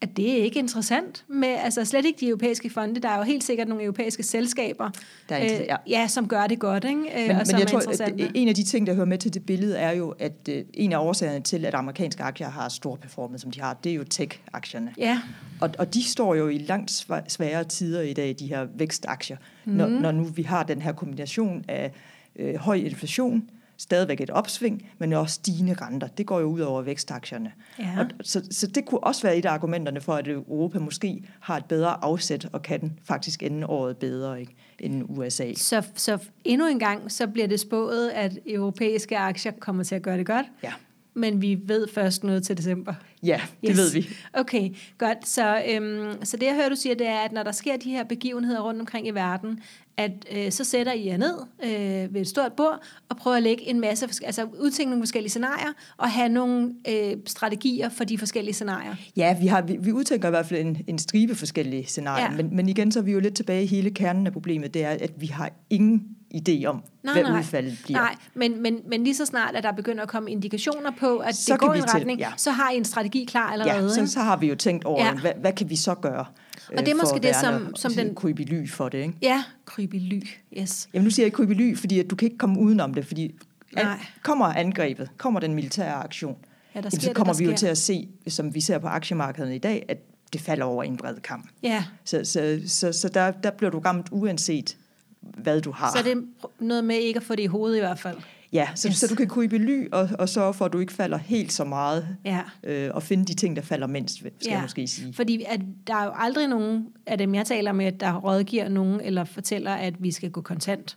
[0.00, 3.00] at det er ikke interessant med, altså slet ikke de europæiske fonde.
[3.00, 4.90] Der er jo helt sikkert nogle europæiske selskaber,
[5.28, 5.76] Der er interesse- ja.
[6.00, 7.22] ja, som gør det godt, ikke?
[7.22, 9.18] Øh, Men, og som men jeg tror, at en af de ting, der hører med
[9.18, 12.68] til det billede, er jo, at øh, en af årsagerne til, at amerikanske aktier har
[12.68, 14.94] stor performance, som de har, det er jo tech-aktierne.
[14.98, 15.20] Ja,
[15.60, 19.72] Og, og de står jo i langt sværere tider i dag, de her vækstaktier, mm.
[19.72, 21.92] når, når nu vi har den her kombination af
[22.38, 26.06] øh, høj inflation, stadigvæk et opsving, men også stigende renter.
[26.06, 27.52] Det går jo ud over vækstaktierne.
[27.78, 27.98] Ja.
[27.98, 31.56] Og, så, så det kunne også være et af argumenterne for, at Europa måske har
[31.56, 35.52] et bedre afsæt, og kan den faktisk ende året bedre ikke, end USA.
[35.54, 40.02] så, så endnu en gang, så bliver det spået, at europæiske aktier kommer til at
[40.02, 40.46] gøre det godt.
[40.62, 40.72] Ja,
[41.14, 42.94] Men vi ved først noget til december.
[43.22, 43.76] ja det Yes.
[43.78, 44.08] ved vi.
[44.32, 45.28] Okay, godt.
[45.28, 47.90] Så, øhm, så det jeg hører, du siger, det er, at når der sker de
[47.90, 49.60] her begivenheder rundt omkring i verden,
[49.98, 53.42] at øh, så sætter I jer ned øh, ved et stort bord og prøver at
[53.42, 58.18] lægge en masse, altså udtænke nogle forskellige scenarier og have nogle øh, strategier for de
[58.18, 58.94] forskellige scenarier.
[59.16, 62.36] Ja, vi, har, vi, vi udtænker i hvert fald en, en stribe forskellige scenarier, Ja.
[62.36, 64.84] men, men igen så er vi jo lidt tilbage i hele kernen af problemet, det
[64.84, 66.02] er, at vi har ingen
[66.34, 67.38] idé om, Nej, hvad nej.
[67.38, 67.98] udfaldet bliver.
[67.98, 71.36] Nej, men, men, men lige så snart, at der begynder at komme indikationer på, at
[71.36, 72.28] Så det går i en til- retning, ja.
[72.36, 73.82] så har I en strategi klar allerede.
[73.82, 75.14] Ja, så, så har vi jo tænkt over, ja.
[75.14, 76.24] hvad, hvad kan vi så gøre?
[76.68, 79.14] Og det er øh, måske det, som- som den- krybe i ly for det, ikke?
[79.22, 80.22] Ja, kryb i ly.
[80.60, 80.88] Yes.
[80.94, 83.06] Jamen nu siger jeg krybe i ly, fordi at du kan ikke komme udenom det,
[83.06, 83.34] fordi
[83.74, 83.82] Nej.
[83.84, 86.36] an, kommer angrebet, kommer den militære aktion,
[86.74, 87.56] Ja, der sker så det, kommer der vi jo sker.
[87.56, 89.98] til at se, som vi ser på aktiemarkedet i dag, at
[90.32, 91.48] det falder over en bred kamp.
[91.62, 94.76] Ja, Så, så, så, så der, der bliver du ramt uanset,
[95.20, 95.96] hvad du har.
[95.96, 96.20] så det er
[96.60, 98.16] noget med ikke at få det i hovedet i hvert fald.
[98.52, 98.96] Ja, så, Yes.
[98.96, 101.52] så du kan krybe i ly og, og sørge for, at du ikke falder helt
[101.52, 102.40] så meget, Ja.
[102.64, 104.52] øh, og finde de ting, der falder mindst, skal Ja.
[104.52, 105.12] jeg måske sige.
[105.12, 109.00] Fordi at der er jo aldrig nogen af dem, jeg taler med, der rådgiver nogen
[109.00, 110.96] eller fortæller, at vi skal gå kontant.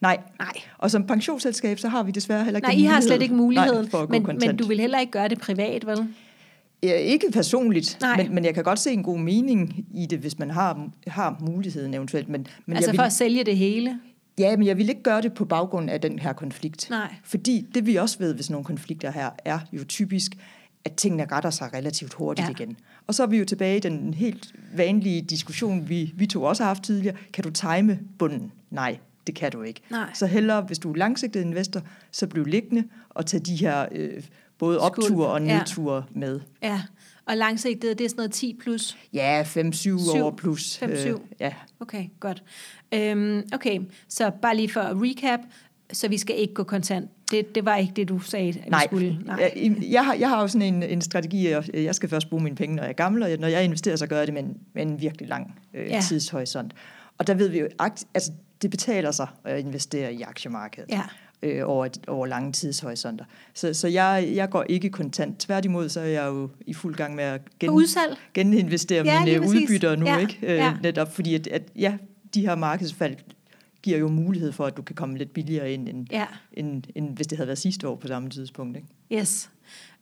[0.00, 0.18] Nej.
[0.38, 0.52] Nej.
[0.78, 3.80] Og som pensionsselskab, så har vi desværre heller ikke Nej, I har slet ikke muligheden,
[3.82, 4.46] Nej, for at gå men, kontant.
[4.46, 5.98] men du vil heller ikke gøre det privat, vel?
[6.82, 8.16] Ja, ikke personligt, Nej.
[8.22, 11.36] men, men jeg kan godt se en god mening i det, hvis man har, har
[11.40, 12.28] muligheden eventuelt.
[12.28, 13.98] Men, men altså jeg vil, for at sælge det hele?
[14.38, 16.90] Ja, men jeg vil ikke gøre det på baggrund af den her konflikt.
[16.90, 17.14] Nej.
[17.24, 20.36] Fordi det vi også ved ved sådan nogle konflikter her, er jo typisk,
[20.84, 22.50] at tingene retter sig relativt hurtigt ja.
[22.50, 22.76] igen.
[23.06, 26.62] Og så er vi jo tilbage i den helt vanlige diskussion, vi, vi to også
[26.62, 27.16] har haft tidligere.
[27.32, 28.52] Kan du time bunden?
[28.70, 29.80] Nej, det kan du ikke.
[29.90, 30.10] Nej.
[30.14, 34.22] Så hellere, hvis du er langsigtet investor, så bliv liggende og tage de her øh,
[34.58, 36.18] både opture og nedture ja.
[36.20, 36.40] med.
[36.62, 36.82] Ja,
[37.26, 38.96] og langsigtet, det er sådan noget 10 plus?
[39.12, 40.82] Ja, 5-7 år plus.
[40.82, 40.86] 5-7?
[40.88, 41.52] Øh, ja.
[41.80, 42.42] Okay, godt.
[42.94, 45.40] Øhm, okay, så bare lige for at recap,
[45.92, 47.10] så vi skal ikke gå kontant.
[47.30, 48.80] Det, det var ikke det, du sagde, at Nej.
[48.80, 49.18] vi skulle.
[49.24, 52.30] Nej, jeg, jeg, har, jeg har jo sådan en, en strategi, at jeg skal først
[52.30, 54.34] bruge mine penge, når jeg er gammel, og når jeg investerer, så gør jeg det
[54.34, 56.00] med en, med en virkelig lang øh, ja.
[56.08, 56.74] tidshorisont.
[57.18, 57.68] Og der ved vi jo,
[58.14, 58.32] altså
[58.62, 60.90] det betaler sig at investere i aktiemarkedet.
[60.90, 61.02] Ja
[61.44, 63.24] øh, over, over lange tidshorisonter.
[63.54, 65.40] Så, så jeg, jeg går ikke kontant.
[65.40, 67.70] Tværtimod så er jeg jo i fuld gang med at gen,
[68.34, 70.38] geninvestere ja, mine udbytter nu, ja, ikke?
[70.42, 70.74] Øh, ja.
[70.82, 71.96] netop fordi, at, at ja,
[72.34, 73.16] de her markedsfald
[73.82, 76.26] giver jo mulighed for, at du kan komme lidt billigere ind, end, ja.
[76.52, 78.76] end, end hvis det havde været sidste år på samme tidspunkt.
[78.76, 79.20] Ikke?
[79.22, 79.50] Yes.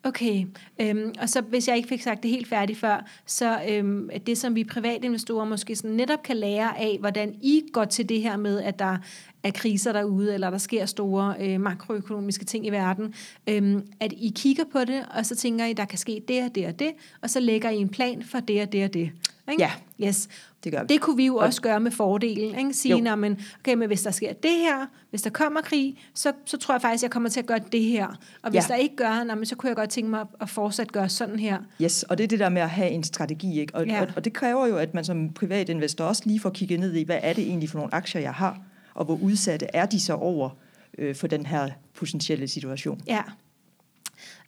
[0.05, 0.47] Okay,
[0.81, 4.38] øhm, og så hvis jeg ikke fik sagt det helt færdigt før, så øhm, det
[4.38, 8.37] som vi privatinvestorer måske sådan netop kan lære af, hvordan I går til det her
[8.37, 8.99] med, at der
[9.43, 13.15] er kriser derude, eller der sker store øh, makroøkonomiske ting i verden,
[13.47, 16.55] øhm, at I kigger på det, og så tænker I, der kan ske det og
[16.55, 19.11] det og det, og så lægger I en plan for det og det og det.
[19.51, 19.62] Ikke?
[19.62, 19.71] Ja,
[20.07, 20.29] yes.
[20.64, 20.87] Det gør vi.
[20.87, 22.59] Det kunne vi jo også gøre med fordelen.
[22.59, 22.75] Ikke?
[22.75, 26.33] Sige, når, men, okay, men hvis der sker det her, hvis der kommer krig, så,
[26.44, 28.07] så tror jeg faktisk, jeg kommer til at gøre det her.
[28.42, 28.75] Og hvis ja.
[28.75, 31.38] der ikke gør, når, men, så kunne jeg godt tænke mig at fortsat gøre sådan
[31.38, 31.59] her.
[31.83, 33.61] Yes, og det er det der med at have en strategi.
[33.61, 33.75] Ikke?
[33.75, 34.01] Og, ja.
[34.01, 37.05] og, og det kræver jo, at man som privatinvestor også lige får kigget ned i,
[37.05, 38.61] hvad er det egentlig for nogle aktier, jeg har,
[38.94, 40.51] og hvor udsatte er de så over
[40.98, 43.01] øh, for den her potentielle situation.
[43.07, 43.22] Ja.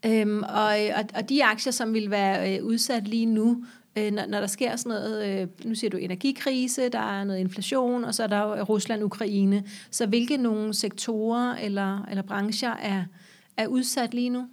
[0.06, 3.64] Øhm, og, og, og de aktier, som vil være øh, udsat lige nu,
[3.98, 7.40] øh, når, når der sker sådan noget, øh, nu siger du energikrise, der er noget
[7.40, 9.64] inflation, og så er der Rusland-Ukraine.
[9.90, 13.04] Så hvilke nogle sektorer eller, eller brancher er,
[13.56, 14.46] er udsat lige nu?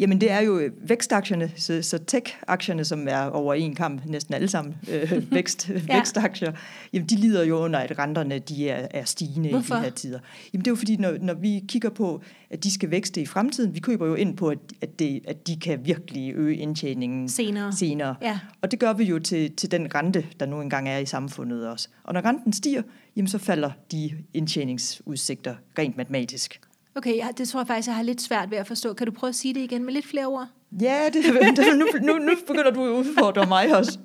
[0.00, 4.48] Jamen det er jo vækstaktierne, så, så tech-aktierne, som er over en kamp, næsten alle
[4.48, 5.96] sammen øh, vækst, ja.
[5.96, 6.52] vækstaktier,
[6.92, 9.74] jamen de lider jo under, at renterne de er, er stigende Hvorfor?
[9.74, 10.18] i de her tider.
[10.52, 13.26] Jamen det er jo fordi, når, når vi kigger på, at de skal vækste i
[13.26, 17.28] fremtiden, vi køber jo ind på, at, at, det, at de kan virkelig øge indtjeningen
[17.28, 17.72] senere.
[17.72, 18.14] senere.
[18.22, 18.38] Ja.
[18.62, 21.68] Og det gør vi jo til, til den rente, der nu engang er i samfundet
[21.68, 21.88] også.
[22.04, 22.82] Og når renten stiger,
[23.16, 26.60] jamen så falder de indtjeningsudsigter rent matematisk.
[26.94, 28.92] Okay, ja, det tror jeg faktisk, jeg har lidt svært ved at forstå.
[28.92, 30.46] Kan du prøve at sige det igen med lidt flere ord?
[30.80, 33.98] Ja, det, det, nu, nu, nu begynder du at udfordre mig også.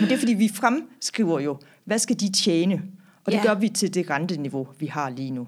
[0.00, 2.82] Men det er fordi, vi fremskriver jo, hvad skal de tjene?
[3.24, 3.42] Og det ja.
[3.42, 5.46] gør vi til det renteniveau, vi har lige nu.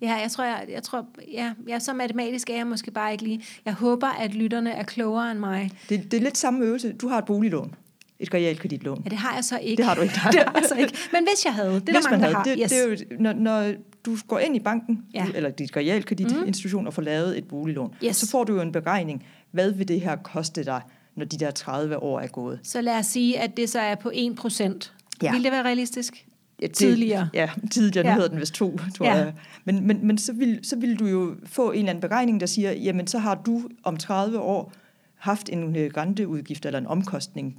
[0.00, 3.24] Ja, jeg tror, jeg, jeg tror, ja, jeg så matematisk er jeg måske bare ikke
[3.24, 3.44] lige.
[3.64, 5.70] Jeg håber, at lytterne er klogere end mig.
[5.88, 6.92] Det, det er lidt samme øvelse.
[6.92, 7.74] Du har et boliglån.
[8.18, 9.02] Et realkreditlån.
[9.04, 9.76] Ja, det har jeg så ikke.
[9.76, 10.14] Det har du ikke.
[10.32, 10.94] det har jeg så ikke.
[11.12, 12.44] Men hvis jeg havde, det er hvis der mange, havde, der har.
[12.44, 12.70] Det, yes.
[12.70, 13.72] det er jo, når, når
[14.06, 15.26] du går ind i banken, Ja.
[15.34, 16.86] eller dit realkreditinstitution, mm.
[16.86, 18.16] og får lavet et boliglån, Yes.
[18.16, 19.26] så får du jo en beregning.
[19.50, 20.80] Hvad vil det her koste dig,
[21.16, 22.60] når de der 30 år er gået?
[22.62, 24.92] Så lad os sige, at det så er på 1 procent.
[25.22, 25.32] Ja.
[25.32, 26.26] Vil det være realistisk?
[26.62, 27.28] Ja, det, Tidligere.
[27.34, 28.04] Ja, tidligere.
[28.04, 28.14] Nu Ja.
[28.14, 29.14] hedder den vist to, tror Ja.
[29.14, 29.34] jeg.
[29.64, 32.46] Men, men, men så, vil, så vil du jo få en eller anden beregning, der
[32.46, 34.72] siger, jamen så har du om 30 år
[35.14, 37.58] haft en øh, renteudgift eller en omkostning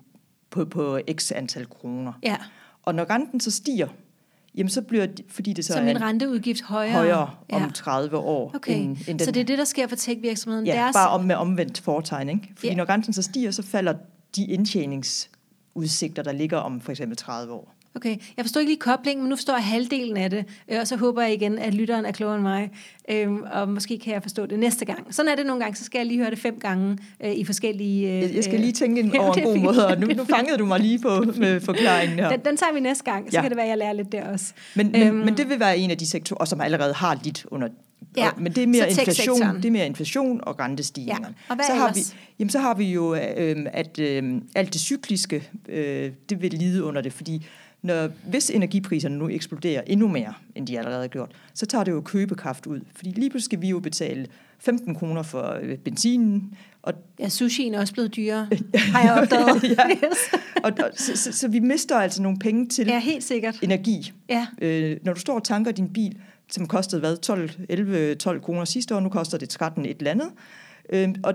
[0.49, 2.13] på, på x antal kroner.
[2.23, 2.35] Ja.
[2.83, 3.87] Og når renten så stiger,
[4.57, 6.91] jamen så bliver fordi det så, Så er min renteudgift højere.
[6.93, 7.55] højere ja.
[7.55, 8.51] om 30 år.
[8.55, 10.65] Okay, end, end den, så det er det, der sker for tech-virksomheden.
[10.65, 12.29] Ja, Deres, bare om med omvendt foretegn.
[12.29, 12.49] Ikke?
[12.55, 12.75] Fordi Ja.
[12.75, 13.93] når renten så stiger, så falder
[14.35, 17.73] de indtjeningsudsigter, der ligger om for eksempel 30 år.
[17.95, 20.87] Okay, jeg forstår ikke lige koblingen, men nu forstår jeg halvdelen af det, øh, og
[20.87, 22.71] så håber jeg igen, at lytteren er klogere end mig,
[23.11, 25.15] øhm, og måske kan jeg forstå det næste gang.
[25.15, 27.43] Sådan er det nogle gange, så skal jeg lige høre det fem gange øh, i
[27.45, 28.23] forskellige...
[28.25, 30.65] Øh, Jeg, skal lige tænke en, over en god måde, og nu, nu fangede du
[30.65, 32.29] mig lige på med forklaringen her.
[32.29, 33.41] den, den tager vi næste gang, så Ja.
[33.41, 34.53] kan det være, at jeg lærer lidt der også.
[34.75, 35.15] Men, men, Øhm.
[35.17, 37.67] men det vil være en af de sektorer, som allerede har lidt under...
[38.17, 41.27] Ja, og, men det er mere inflation, det er mere inflation og rentestigninger.
[41.27, 41.99] Ja, og hvad så har vi,
[42.39, 46.83] jamen, så har vi jo, øh, at øh, alt det cykliske, øh, det vil lide
[46.83, 47.45] under det, fordi
[47.81, 51.91] når, hvis energipriserne nu eksploderer endnu mere, end de allerede har gjort, så tager det
[51.91, 52.79] jo købekraft ud.
[52.95, 54.27] Fordi lige pludselig skal vi jo betale
[54.59, 58.47] 15 kroner for øh, benzinen, og Ja, sushien er også blevet dyrere,
[58.93, 59.63] har jeg opdaget.
[59.77, 59.89] Ja.
[59.89, 60.17] yes.
[60.63, 63.59] og, og, så, så, så vi mister altså nogle penge til Ja, helt sikkert.
[63.63, 64.11] energi.
[64.29, 66.17] Ja, Øh, når du står og tanker din bil,
[66.51, 70.11] som kostede hvad, 12, 11, 12 kroner sidste år, nu koster det 13 et eller
[70.11, 70.29] andet.
[70.89, 71.33] Øh, og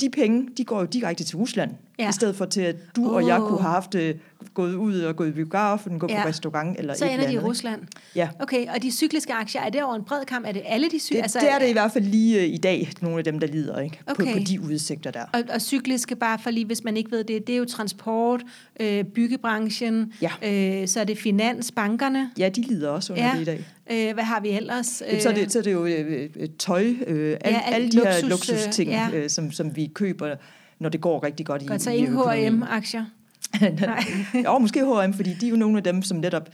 [0.00, 2.08] de penge, de går jo direkte til Rusland, Ja.
[2.08, 3.14] I stedet for til, at du oh.
[3.14, 4.14] og jeg kunne have haft øh,
[4.54, 6.22] gået ud og gået i biografen, gå ja.
[6.22, 7.80] på restaurant eller Så et ender de i Rusland?
[8.14, 8.28] Ja.
[8.40, 10.46] Okay, og de cykliske aktier, er det over en bred kamp?
[10.46, 11.14] Er det alle de cykliske?
[11.14, 13.38] Det, altså, det er det i hvert fald lige øh, i dag, nogle af dem,
[13.38, 14.00] der lider ikke?
[14.06, 14.32] Okay.
[14.32, 15.24] På, på de udsigter der.
[15.32, 18.42] Og, og cykliske, bare for lige, hvis man ikke ved det, det er jo transport,
[18.80, 20.30] øh, byggebranchen, ja.
[20.82, 22.30] øh, så er det finans, bankerne.
[22.38, 23.34] Ja, de lider også under ja.
[23.34, 23.64] det i dag.
[23.90, 25.02] Øh, hvad har vi ellers?
[25.06, 27.90] Jamen, så, er det, så er det jo øh, øh tøj, øh, al, ja, alle
[27.90, 29.08] de luksus, her luksusting, ja.
[29.12, 30.34] øh, som, som vi køber,
[30.78, 33.04] når det går rigtig godt, godt i, så i H&M-aktier?
[34.44, 36.48] jo, måske H&M, fordi de er jo nogle af dem, som netop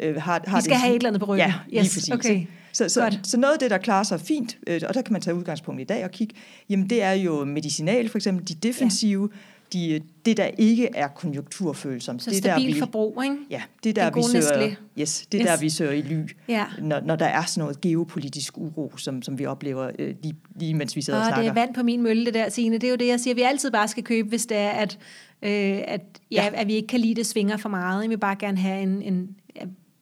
[0.00, 1.48] øh, har, har Vi skal det, have et eller andet på ryggen.
[1.48, 2.14] Ja, lige yes, præcis.
[2.14, 2.46] Okay.
[2.72, 5.22] Så, så, så noget af det, der klarer sig fint, øh, og der kan man
[5.22, 6.34] tage udgangspunkt i dag og kigge,
[6.68, 9.38] jamen det er jo medicinal, for eksempel de defensive, ja
[9.72, 12.22] de, det, der ikke er konjunkturfølsomt.
[12.22, 13.36] Så det stabil der, vi, forbrug, ikke?
[13.50, 15.46] Ja, det er der, vi søger, yes, det yes.
[15.46, 16.64] der, vi søger i ly, ja.
[16.82, 20.74] når, når der er sådan noget geopolitisk uro, som, som vi oplever øh, lige, lige
[20.74, 21.42] mens vi sidder og, og snakker.
[21.42, 22.78] det er vand på min mølle, det der, Signe.
[22.78, 24.98] Det er jo det, jeg siger, vi altid bare skal købe, hvis det er, at,
[25.42, 25.50] øh,
[25.86, 26.00] at,
[26.30, 26.50] ja, ja.
[26.54, 28.02] at vi ikke kan lide, det svinger for meget.
[28.02, 29.36] Vi vil bare gerne have en, en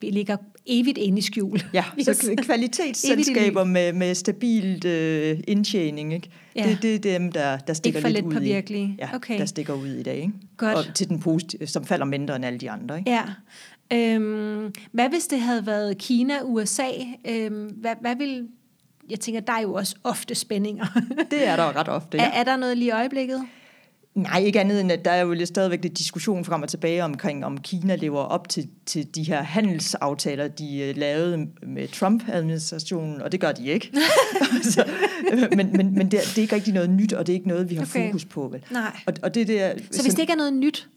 [0.00, 1.62] vi ligger evigt inde i skjul.
[1.72, 6.30] Ja, så kvalitetsselskaber med, med stabilt øh, indtjening, ikke?
[6.56, 6.76] Ja.
[6.82, 8.96] Det, det er dem, der, der stikker lidt, lidt ud i.
[8.98, 9.38] Ja, okay.
[9.38, 10.16] der stikker ud i dag.
[10.16, 10.32] Ikke?
[10.56, 10.76] Godt.
[10.76, 12.98] Og til den positive, som falder mindre end alle de andre.
[12.98, 13.10] Ikke?
[13.10, 13.22] Ja.
[13.92, 16.88] Øhm, hvad hvis det havde været Kina, USA?
[17.28, 18.48] Øhm, hvad, hvad vil
[19.10, 20.86] jeg tænker, der er jo også ofte spændinger.
[21.30, 22.24] det er der ret ofte, ja.
[22.24, 23.46] Er, er der noget lige i øjeblikket?
[24.16, 27.44] Nej, ikke andet end, at der er jo stadigvæk lidt diskussion frem og tilbage omkring,
[27.44, 33.32] om Kina lever op til, til de her handelsaftaler, de uh, lavede med Trump-administrationen, og
[33.32, 33.92] det gør de ikke.
[34.72, 34.84] så,
[35.56, 37.48] men men, men det, er, det er ikke rigtig noget nyt, og det er ikke
[37.48, 38.06] noget, vi har okay.
[38.06, 38.48] fokus på.
[38.48, 38.62] Vel?
[38.70, 38.96] Nej.
[39.06, 40.88] Og, og det der, så hvis det ikke er noget nyt,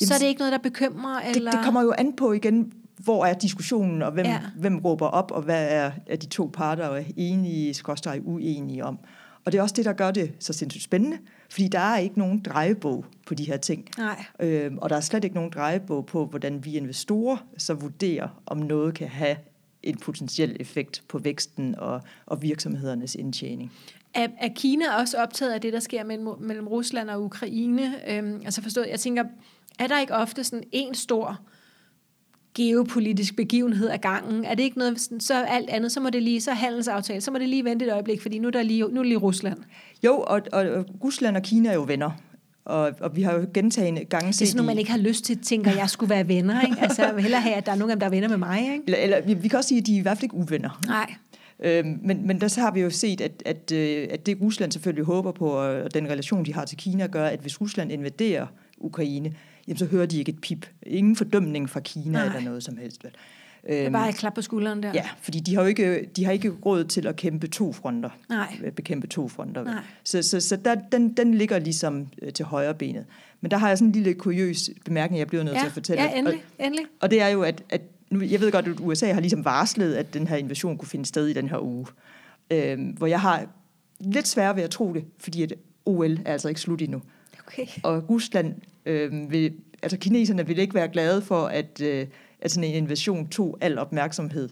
[0.00, 1.20] jamen, så er det ikke noget, der bekymrer?
[1.20, 1.50] Eller?
[1.50, 4.40] Det, det kommer jo an på igen, hvor er diskussionen, og hvem, ja.
[4.56, 8.98] hvem råber op, og hvad er, er de to parter enige, skorstræk uenige om.
[9.48, 11.18] Og det er også det, der gør det så sindssygt spændende,
[11.50, 13.88] fordi der er ikke nogen drejebog på de her ting.
[13.98, 14.24] Nej.
[14.40, 18.58] Øhm, og der er slet ikke nogen drejebog på, hvordan vi investorer så vurderer, om
[18.58, 19.36] noget kan have
[19.82, 23.72] en potentiel effekt på væksten og, og virksomhedernes indtjening.
[24.14, 28.10] Er, er Kina også optaget af det, der sker mellem, mellem Rusland og Ukraine?
[28.10, 29.24] Øhm, altså forstået, jeg tænker,
[29.78, 31.40] er der ikke ofte sådan en stor
[32.58, 34.44] geopolitisk begivenhed af gangen?
[34.44, 37.38] Er det ikke noget, så alt andet, så må det lige, så handelsaftale, så må
[37.38, 39.58] det lige vente et øjeblik, fordi nu er, der lige, nu er det lige Rusland.
[40.04, 40.64] Jo, og, og
[41.04, 42.10] Rusland og Kina er jo venner.
[42.64, 44.40] Og, og vi har jo gentagende gange set...
[44.40, 46.62] Det er sådan noget, man ikke har lyst til, tænker jeg skulle være venner.
[46.62, 46.76] Ikke?
[46.82, 48.36] Altså, jeg vil hellere have, at der er nogen af dem, der er venner med
[48.36, 48.60] mig.
[48.60, 48.82] Ikke?
[48.86, 50.80] Eller, eller vi kan også sige, at de er i hvert fald ikke uvenner.
[50.86, 51.14] Nej.
[51.64, 54.72] Øhm, men, men der så har vi jo set, at, at, øh, at det Rusland
[54.72, 58.46] selvfølgelig håber på, og den relation, de har til Kina, gør, at hvis Rusland invaderer
[58.78, 59.32] Ukraine,
[59.68, 60.66] jamen så hører de ikke et pip.
[60.82, 62.26] Ingen fordømning fra Kina Nej.
[62.26, 63.04] eller noget som helst.
[63.04, 63.12] Vel?
[63.66, 64.90] Det er bare et klap på skulderen der.
[64.94, 68.10] Ja, fordi de har jo ikke, de har ikke råd til at kæmpe to fronter.
[68.28, 68.58] Nej.
[68.64, 69.64] Øh, bekæmpe to fronter.
[69.64, 69.82] Nej.
[70.04, 73.04] Så, så, så der, den, den ligger ligesom øh, til højre benet.
[73.40, 75.60] Men der har jeg sådan en lille kuriøs bemærkning, jeg bliver nødt ja.
[75.60, 76.02] til at fortælle.
[76.02, 76.42] Ja, endelig.
[76.58, 76.86] Og, endelig.
[77.00, 79.94] og det er jo, at, at nu, jeg ved godt, at USA har ligesom varslet,
[79.94, 81.86] at den her invasion kunne finde sted i den her uge.
[82.50, 83.46] Øhm, hvor jeg har
[84.00, 85.54] lidt svært ved at tro det, fordi at
[85.86, 87.02] OL er altså ikke slut endnu.
[87.48, 87.66] Okay.
[87.82, 88.54] Og Rusland
[88.86, 92.06] øh, vil, altså kineserne vil ikke være glade for, at, øh,
[92.40, 94.48] at sådan en invasion tog al opmærksomhed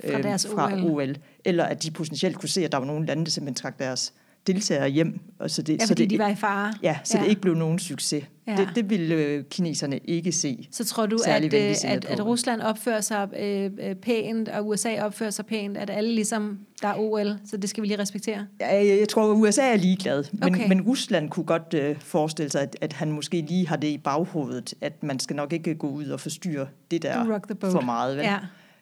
[0.00, 0.90] fra, øh, deres fra OL.
[0.90, 1.16] OL.
[1.44, 4.12] Eller at de potentielt kunne se, at der var nogle lande, der simpelthen trak deres
[4.46, 5.20] deltagere hjem.
[5.38, 6.72] Og så det, ja, så det, de var i fare.
[6.82, 7.22] Ja, så ja.
[7.22, 8.24] det ikke blev nogen succes.
[8.46, 8.56] Ja.
[8.56, 10.68] Det, det ville øh, kineserne ikke se.
[10.70, 15.02] Så tror du, at, øh, at, at Rusland opfører sig øh, øh, pænt, og USA
[15.02, 18.46] opfører sig pænt, at alle ligesom, der er OL, så det skal vi lige respektere?
[18.60, 20.68] Ja, jeg, jeg tror, at USA er ligeglad, men, okay.
[20.68, 23.98] men Rusland kunne godt øh, forestille sig, at, at han måske lige har det i
[23.98, 28.16] baghovedet, at man skal nok ikke gå ud og forstyrre det der for meget.
[28.16, 28.24] Vel?
[28.24, 28.38] Ja.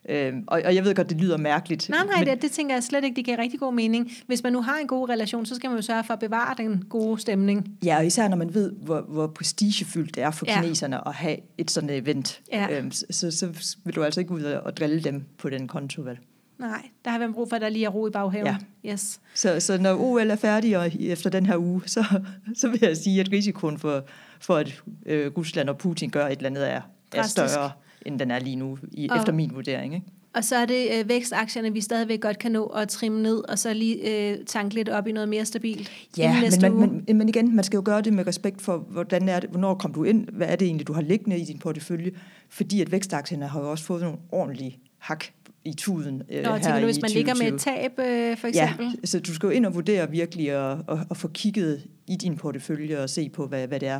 [0.09, 1.89] Øhm, og, og jeg ved godt, det lyder mærkeligt.
[1.89, 4.11] Nej, nej, men, det, det tænker jeg slet ikke, det giver rigtig god mening.
[4.27, 6.55] Hvis man nu har en god relation, så skal man jo sørge for at bevare
[6.57, 7.77] den gode stemning.
[7.83, 10.61] Ja, og især når man ved, hvor, hvor prestigefyldt det er for ja.
[10.61, 12.41] kineserne at have et sådan event.
[12.51, 12.77] Ja.
[12.77, 16.17] Øhm, så, så, vil du altså ikke ud og drille dem på den konto, vel?
[16.59, 18.55] Nej, der har vi brug for, at der lige er ro i baghaven.
[18.83, 18.91] Ja.
[18.91, 19.19] Yes.
[19.33, 22.05] Så, så når OL er færdig og efter den her uge, så,
[22.61, 24.03] så vil jeg sige, at risikoen for,
[24.39, 26.81] for at øh, Rusland og Putin gør et eller andet er,
[27.13, 27.71] er større
[28.05, 29.93] end den er lige nu, i, og, efter min vurdering.
[29.93, 30.05] Ikke?
[30.35, 33.59] Og så er det øh, vækstaktierne, vi stadigvæk godt kan nå at trimme ned, og
[33.59, 35.91] så lige øh, tanke lidt op i noget mere stabilt.
[36.17, 39.29] Ja, men, man, men, men igen, man skal jo gøre det med respekt for, hvordan
[39.29, 41.59] er det, hvornår kom du ind, hvad er det egentlig, du har liggende i din
[41.59, 42.11] portefølje,
[42.49, 45.25] fordi at vækstaktierne har jo også fået nogle ordentlige hak
[45.65, 47.13] i tuden øh, Nå, her du, hvis man 2020.
[47.13, 48.85] ligger med et tab, øh, for eksempel?
[48.85, 52.15] Ja, så du skal jo ind og vurdere virkelig og, og, og få kigget i
[52.15, 53.99] din portefølje og se på, hvad, hvad det er,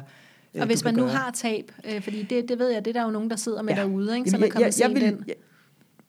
[0.55, 1.09] og øh, hvis man nu gøre.
[1.11, 3.61] har tab, øh, fordi det, det ved jeg, det er der jo nogen, der sidder
[3.61, 3.81] med ja.
[3.81, 4.29] derude, ikke?
[4.29, 5.23] så Jamen, man jeg, jeg, jeg vil, den.
[5.27, 5.35] Jeg,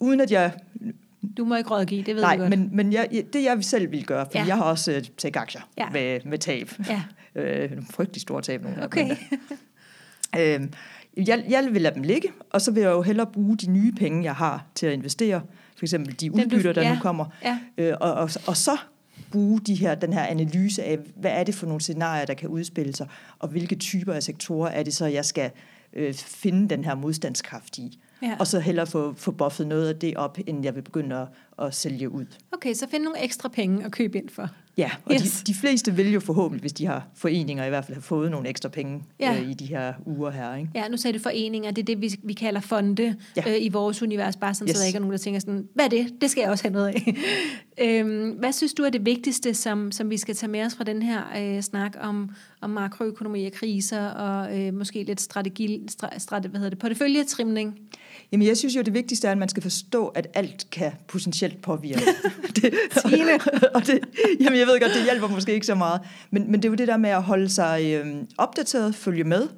[0.01, 0.53] uden at jeg
[1.39, 2.51] Du må ikke rådgive, det ved Nej, jeg godt.
[2.51, 4.45] men, men jeg, det jeg selv vil gøre, for Ja.
[4.47, 5.91] jeg har også øh, taget aktier Ja.
[5.93, 6.71] med, med tab.
[6.89, 7.03] Ja.
[7.39, 9.17] Øh, nogle frygtelig store tab nogle af dem, Okay.
[10.35, 10.69] men,
[11.17, 13.71] øh, jeg, jeg vil lade dem ligge, og så vil jeg jo hellere bruge de
[13.71, 15.41] nye penge, jeg har til at investere.
[15.77, 16.95] For eksempel de du- udbytter, der ja.
[16.95, 17.25] nu kommer.
[17.45, 17.59] Ja.
[17.79, 18.77] Øh, og, og, og så
[19.33, 22.49] bruge de her, den her analyse af, hvad er det for nogle scenarier, der kan
[22.49, 23.09] udspille sig,
[23.39, 25.51] og hvilke typer af sektorer er det så, jeg skal
[25.93, 28.01] øh, finde den her modstandskraft i.
[28.23, 28.37] Ja.
[28.39, 31.29] Og så hellere få, få buffet noget af det op, inden jeg vil begynde at,
[31.67, 32.27] at sælge ud.
[32.53, 34.49] Okay, så find nogle ekstra penge at købe ind for.
[34.79, 35.23] Ja, og Yes.
[35.43, 38.31] de, de fleste vil jo forhåbentlig, hvis de har foreninger, i hvert fald have fået
[38.31, 39.35] nogle ekstra penge Ja.
[39.41, 40.55] øh, i de her uger her.
[40.57, 40.71] Ikke?
[40.75, 43.43] Ja, nu sagde du foreninger, det er det, vi, vi kalder fonde ja.
[43.47, 44.77] Øh, i vores univers, bare sådan, yes.
[44.77, 46.07] så der ikke er nogen, der tænker sådan, hvad er det?
[46.21, 47.17] Det skal jeg også have noget af.
[47.85, 50.85] øhm, hvad synes du er det vigtigste, som, som vi skal tage med os fra
[50.85, 56.19] den her øh, snak om, om makroøkonomi og kriser, og øh, måske lidt strategi, stra,
[56.19, 57.79] strat, hvad hedder det, porteføljetrimning?
[58.33, 61.63] Jamen, jeg synes jo, det vigtigste er, at man skal forstå, at alt kan potentielt
[61.63, 62.01] påvirke.
[62.57, 62.75] det,
[63.07, 63.35] Tine.
[63.75, 64.01] og det,
[64.41, 66.01] jamen, jeg ved godt, det hjælper måske ikke så meget.
[66.31, 69.49] Men, men det er jo det der med at holde sig øh, opdateret, følge med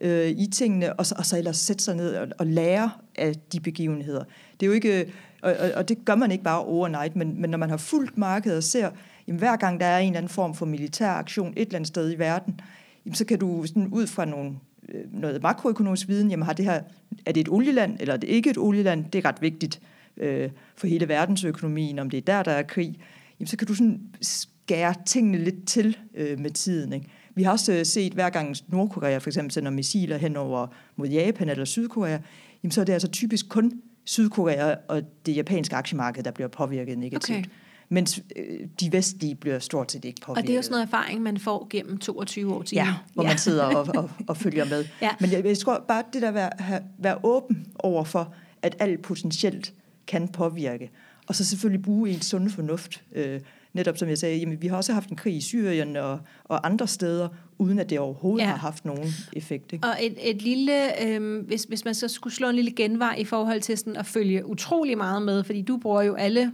[0.00, 3.34] øh, i tingene, og så, og så ellers sætte sig ned og, og lære af
[3.52, 4.24] de begivenheder.
[4.60, 7.50] Det er jo ikke, og, og, og det gør man ikke bare overnight, men, men
[7.50, 8.90] når man har fulgt markedet og ser,
[9.26, 11.88] jamen, hver gang der er en eller anden form for militær aktion et eller andet
[11.88, 12.60] sted i verden,
[13.06, 14.52] jamen, så kan du sådan ud fra nogle
[14.88, 16.80] Øh, noget makroøkonomisk viden, jamen har det her,
[17.26, 19.80] er det et olieland, eller er det ikke et olieland, det er ret vigtigt
[20.16, 22.98] øh, for hele verdensøkonomien, om det er der, der er krig,
[23.40, 26.92] jamen så kan du sådan skære tingene lidt til øh, med tiden.
[26.92, 27.06] Ikke?
[27.34, 30.66] Vi har også øh, set, hver gang Nordkorea for eksempel sender missiler hen over
[30.96, 32.18] mod Japan eller Sydkorea,
[32.62, 33.72] jamen så er det altså typisk kun
[34.04, 37.38] Sydkorea og det japanske aktiemarked, der bliver påvirket negativt.
[37.38, 37.48] Okay.
[37.92, 38.44] Mens øh,
[38.80, 40.42] de vestlige bliver stort set ikke påvirket.
[40.42, 43.22] Og det er jo sådan noget erfaring, man får gennem 22 år til Ja, hvor
[43.22, 44.84] man sidder og, og, og følger med.
[45.02, 45.10] Ja.
[45.20, 48.76] Men jeg, jeg tror bare, det der at være, have- være åben over for, at
[48.78, 49.72] alt potentielt
[50.06, 50.90] kan påvirke.
[51.26, 53.02] Og så selvfølgelig bruge en sunde fornuft.
[53.14, 53.40] Øh,
[53.72, 56.66] netop som jeg sagde, jamen, vi har også haft en krig i Syrien og, og
[56.66, 57.28] andre steder,
[57.58, 58.48] uden at det overhovedet Ja.
[58.48, 58.50] ja.
[58.54, 59.72] har haft nogen effekt.
[59.72, 59.86] Ikke?
[59.86, 63.24] Og et, et lille, øhm, hvis, hvis man så skulle slå en lille genvej i
[63.24, 66.52] forhold til sådan at følge utrolig meget med, fordi du bruger jo alle,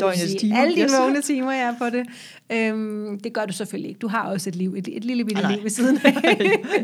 [0.00, 0.92] Døgnets sige, timer, alle dine yes.
[0.98, 2.06] vågne timer, jeg er på det.
[2.52, 3.98] Øhm, det gør du selvfølgelig ikke.
[3.98, 6.16] Du har også et liv, et, et lille bitte Ah, liv ved siden af.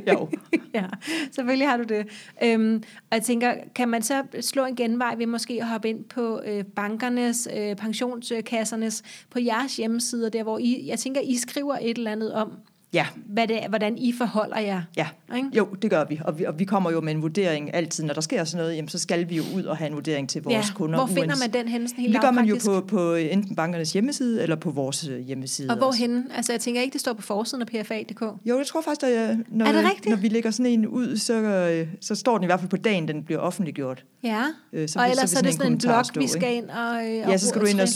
[0.13, 0.29] jo.
[0.75, 0.85] ja,
[1.33, 2.07] selvfølgelig har du det.
[2.43, 6.05] Øhm, og jeg tænker, kan man så slå en genvej ved måske at hoppe ind
[6.05, 11.75] på øh, bankernes, øh, pensionskassernes, på jeres hjemmesider, der hvor I, jeg tænker, I skriver
[11.83, 12.53] et eller andet om,
[12.95, 14.83] Ja, hvad det hvordan I forholder jer.
[14.97, 15.07] ja.
[15.37, 15.49] Ikke?
[15.57, 16.21] Jo, det gør vi.
[16.25, 16.45] Og, vi.
[16.45, 18.05] og vi kommer jo med en vurdering altid.
[18.05, 20.29] Når der sker sådan noget, jamen, så skal vi jo ud og have en vurdering
[20.29, 20.75] til vores ja.
[20.75, 20.99] kunder.
[20.99, 21.89] Hvor finder uans- man den henne?
[21.89, 25.19] Sådan helt Det gør man jo på, på enten bankernes hjemmeside eller på vores øh,
[25.21, 25.69] hjemmeside.
[25.71, 25.85] Og også.
[25.85, 26.25] hvorhenne?
[26.37, 28.21] Altså, jeg tænker ikke, det står på forsiden af pfa.dk.
[28.47, 30.07] Jo, jeg tror faktisk, at øh, når, Er det rigtigt?
[30.09, 32.77] når vi lægger sådan en ud, så, øh, så står den i hvert fald på
[32.77, 34.05] dagen, den bliver offentliggjort.
[34.23, 34.43] Ja.
[34.73, 36.71] Øh, så og ellers så er det sådan en kommentar blog, stå, vi skal ind
[36.71, 37.05] og...
[37.07, 37.89] Øh, Ja, så skal du ind og...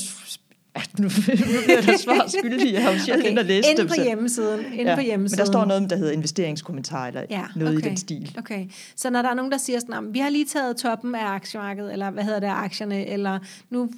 [0.79, 2.72] Ja, nu, nu bliver der svar skyldig.
[2.72, 3.39] Jeg har jo sjældent okay.
[3.39, 3.89] at læse inde dem.
[3.89, 4.61] på hjemmesiden.
[4.72, 4.95] Inde ja.
[4.97, 5.39] på hjemmesiden.
[5.39, 7.87] Men der står noget, der hedder investeringskommentar, eller Ja, noget okay.
[7.87, 8.35] i den stil.
[8.39, 8.66] Okay,
[8.97, 11.14] så når der er nogen, der siger sådan, "Nå, men vi har lige taget toppen
[11.14, 13.39] af aktiemarkedet, eller hvad hedder det, aktierne, eller
[13.70, 13.91] nu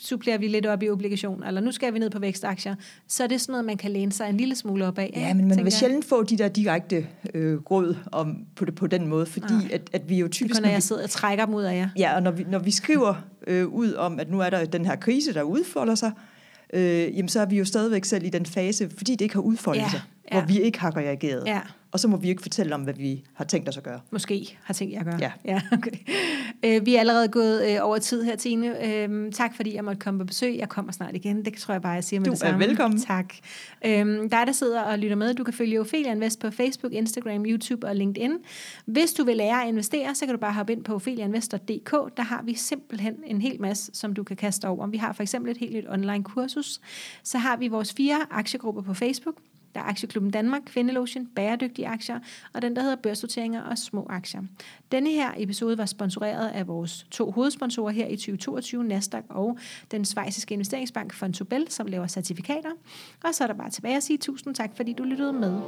[0.00, 2.74] supplerer vi lidt op i obligationer, eller nu skal vi ned på vækstaktier,
[3.08, 5.12] så er det sådan noget, man kan læne sig en lille smule op af.
[5.16, 5.72] Ja, men man vil jeg.
[5.72, 9.68] sjældent få de der direkte øh, råd om, på, det, på den måde, fordi Nej.
[9.72, 10.54] at, at vi jo Det typisk...
[10.54, 11.88] kun, når jeg sidder og trækker dem ud af jer.
[11.98, 13.14] Ja, og når vi, når vi skriver
[13.46, 16.12] øh, ud om, at nu er der den her krise, der udfolder sig,
[16.72, 19.42] øh, jamen så er vi jo stadigvæk selv i den fase, fordi det ikke har
[19.42, 20.00] udfoldet Ja, sig,
[20.32, 20.38] ja.
[20.38, 21.42] hvor vi ikke har reageret.
[21.46, 21.60] Ja.
[21.96, 24.00] Og så må vi ikke fortælle om, hvad vi har tænkt os at gøre.
[24.10, 25.16] Måske har tænkt jer at gøre.
[25.20, 25.32] Ja.
[25.44, 25.90] ja okay.
[26.64, 28.86] øh, vi er allerede gået øh, over tid her, Tine.
[28.86, 30.56] Øh, tak fordi jeg måtte komme på besøg.
[30.58, 31.44] Jeg kommer snart igen.
[31.44, 32.66] Det tror jeg bare, jeg siger med Du det er samme.
[32.66, 33.00] velkommen.
[33.00, 33.34] Tak.
[33.84, 37.46] Øh, dig, der sidder og lytter med, du kan følge Ophelia Invest på Facebook, Instagram,
[37.46, 38.32] YouTube og LinkedIn.
[38.86, 42.16] Hvis du vil lære at investere, så kan du bare hoppe ind på opheliainvestor.dk.
[42.16, 44.86] Der har vi simpelthen en hel masse, som du kan kaste over.
[44.86, 46.80] Vi har for eksempel et helt nyt online kursus.
[47.22, 49.34] Så har vi vores fire aktiegrupper på Facebook.
[49.76, 52.18] Der er Aktieklubben Danmark, Kvindelotion, Bæredygtige Aktier,
[52.52, 54.40] og den, der hedder Børsnoteringer og Små Aktier.
[54.92, 59.58] Denne her episode var sponsoreret af vores to hovedsponsorer her i 2022, Nasdaq og
[59.90, 62.70] den svejsiske investeringsbank Fontobel, som laver certifikater.
[63.24, 65.60] Og så er der bare tilbage at sige tusind tak, fordi du lyttede med.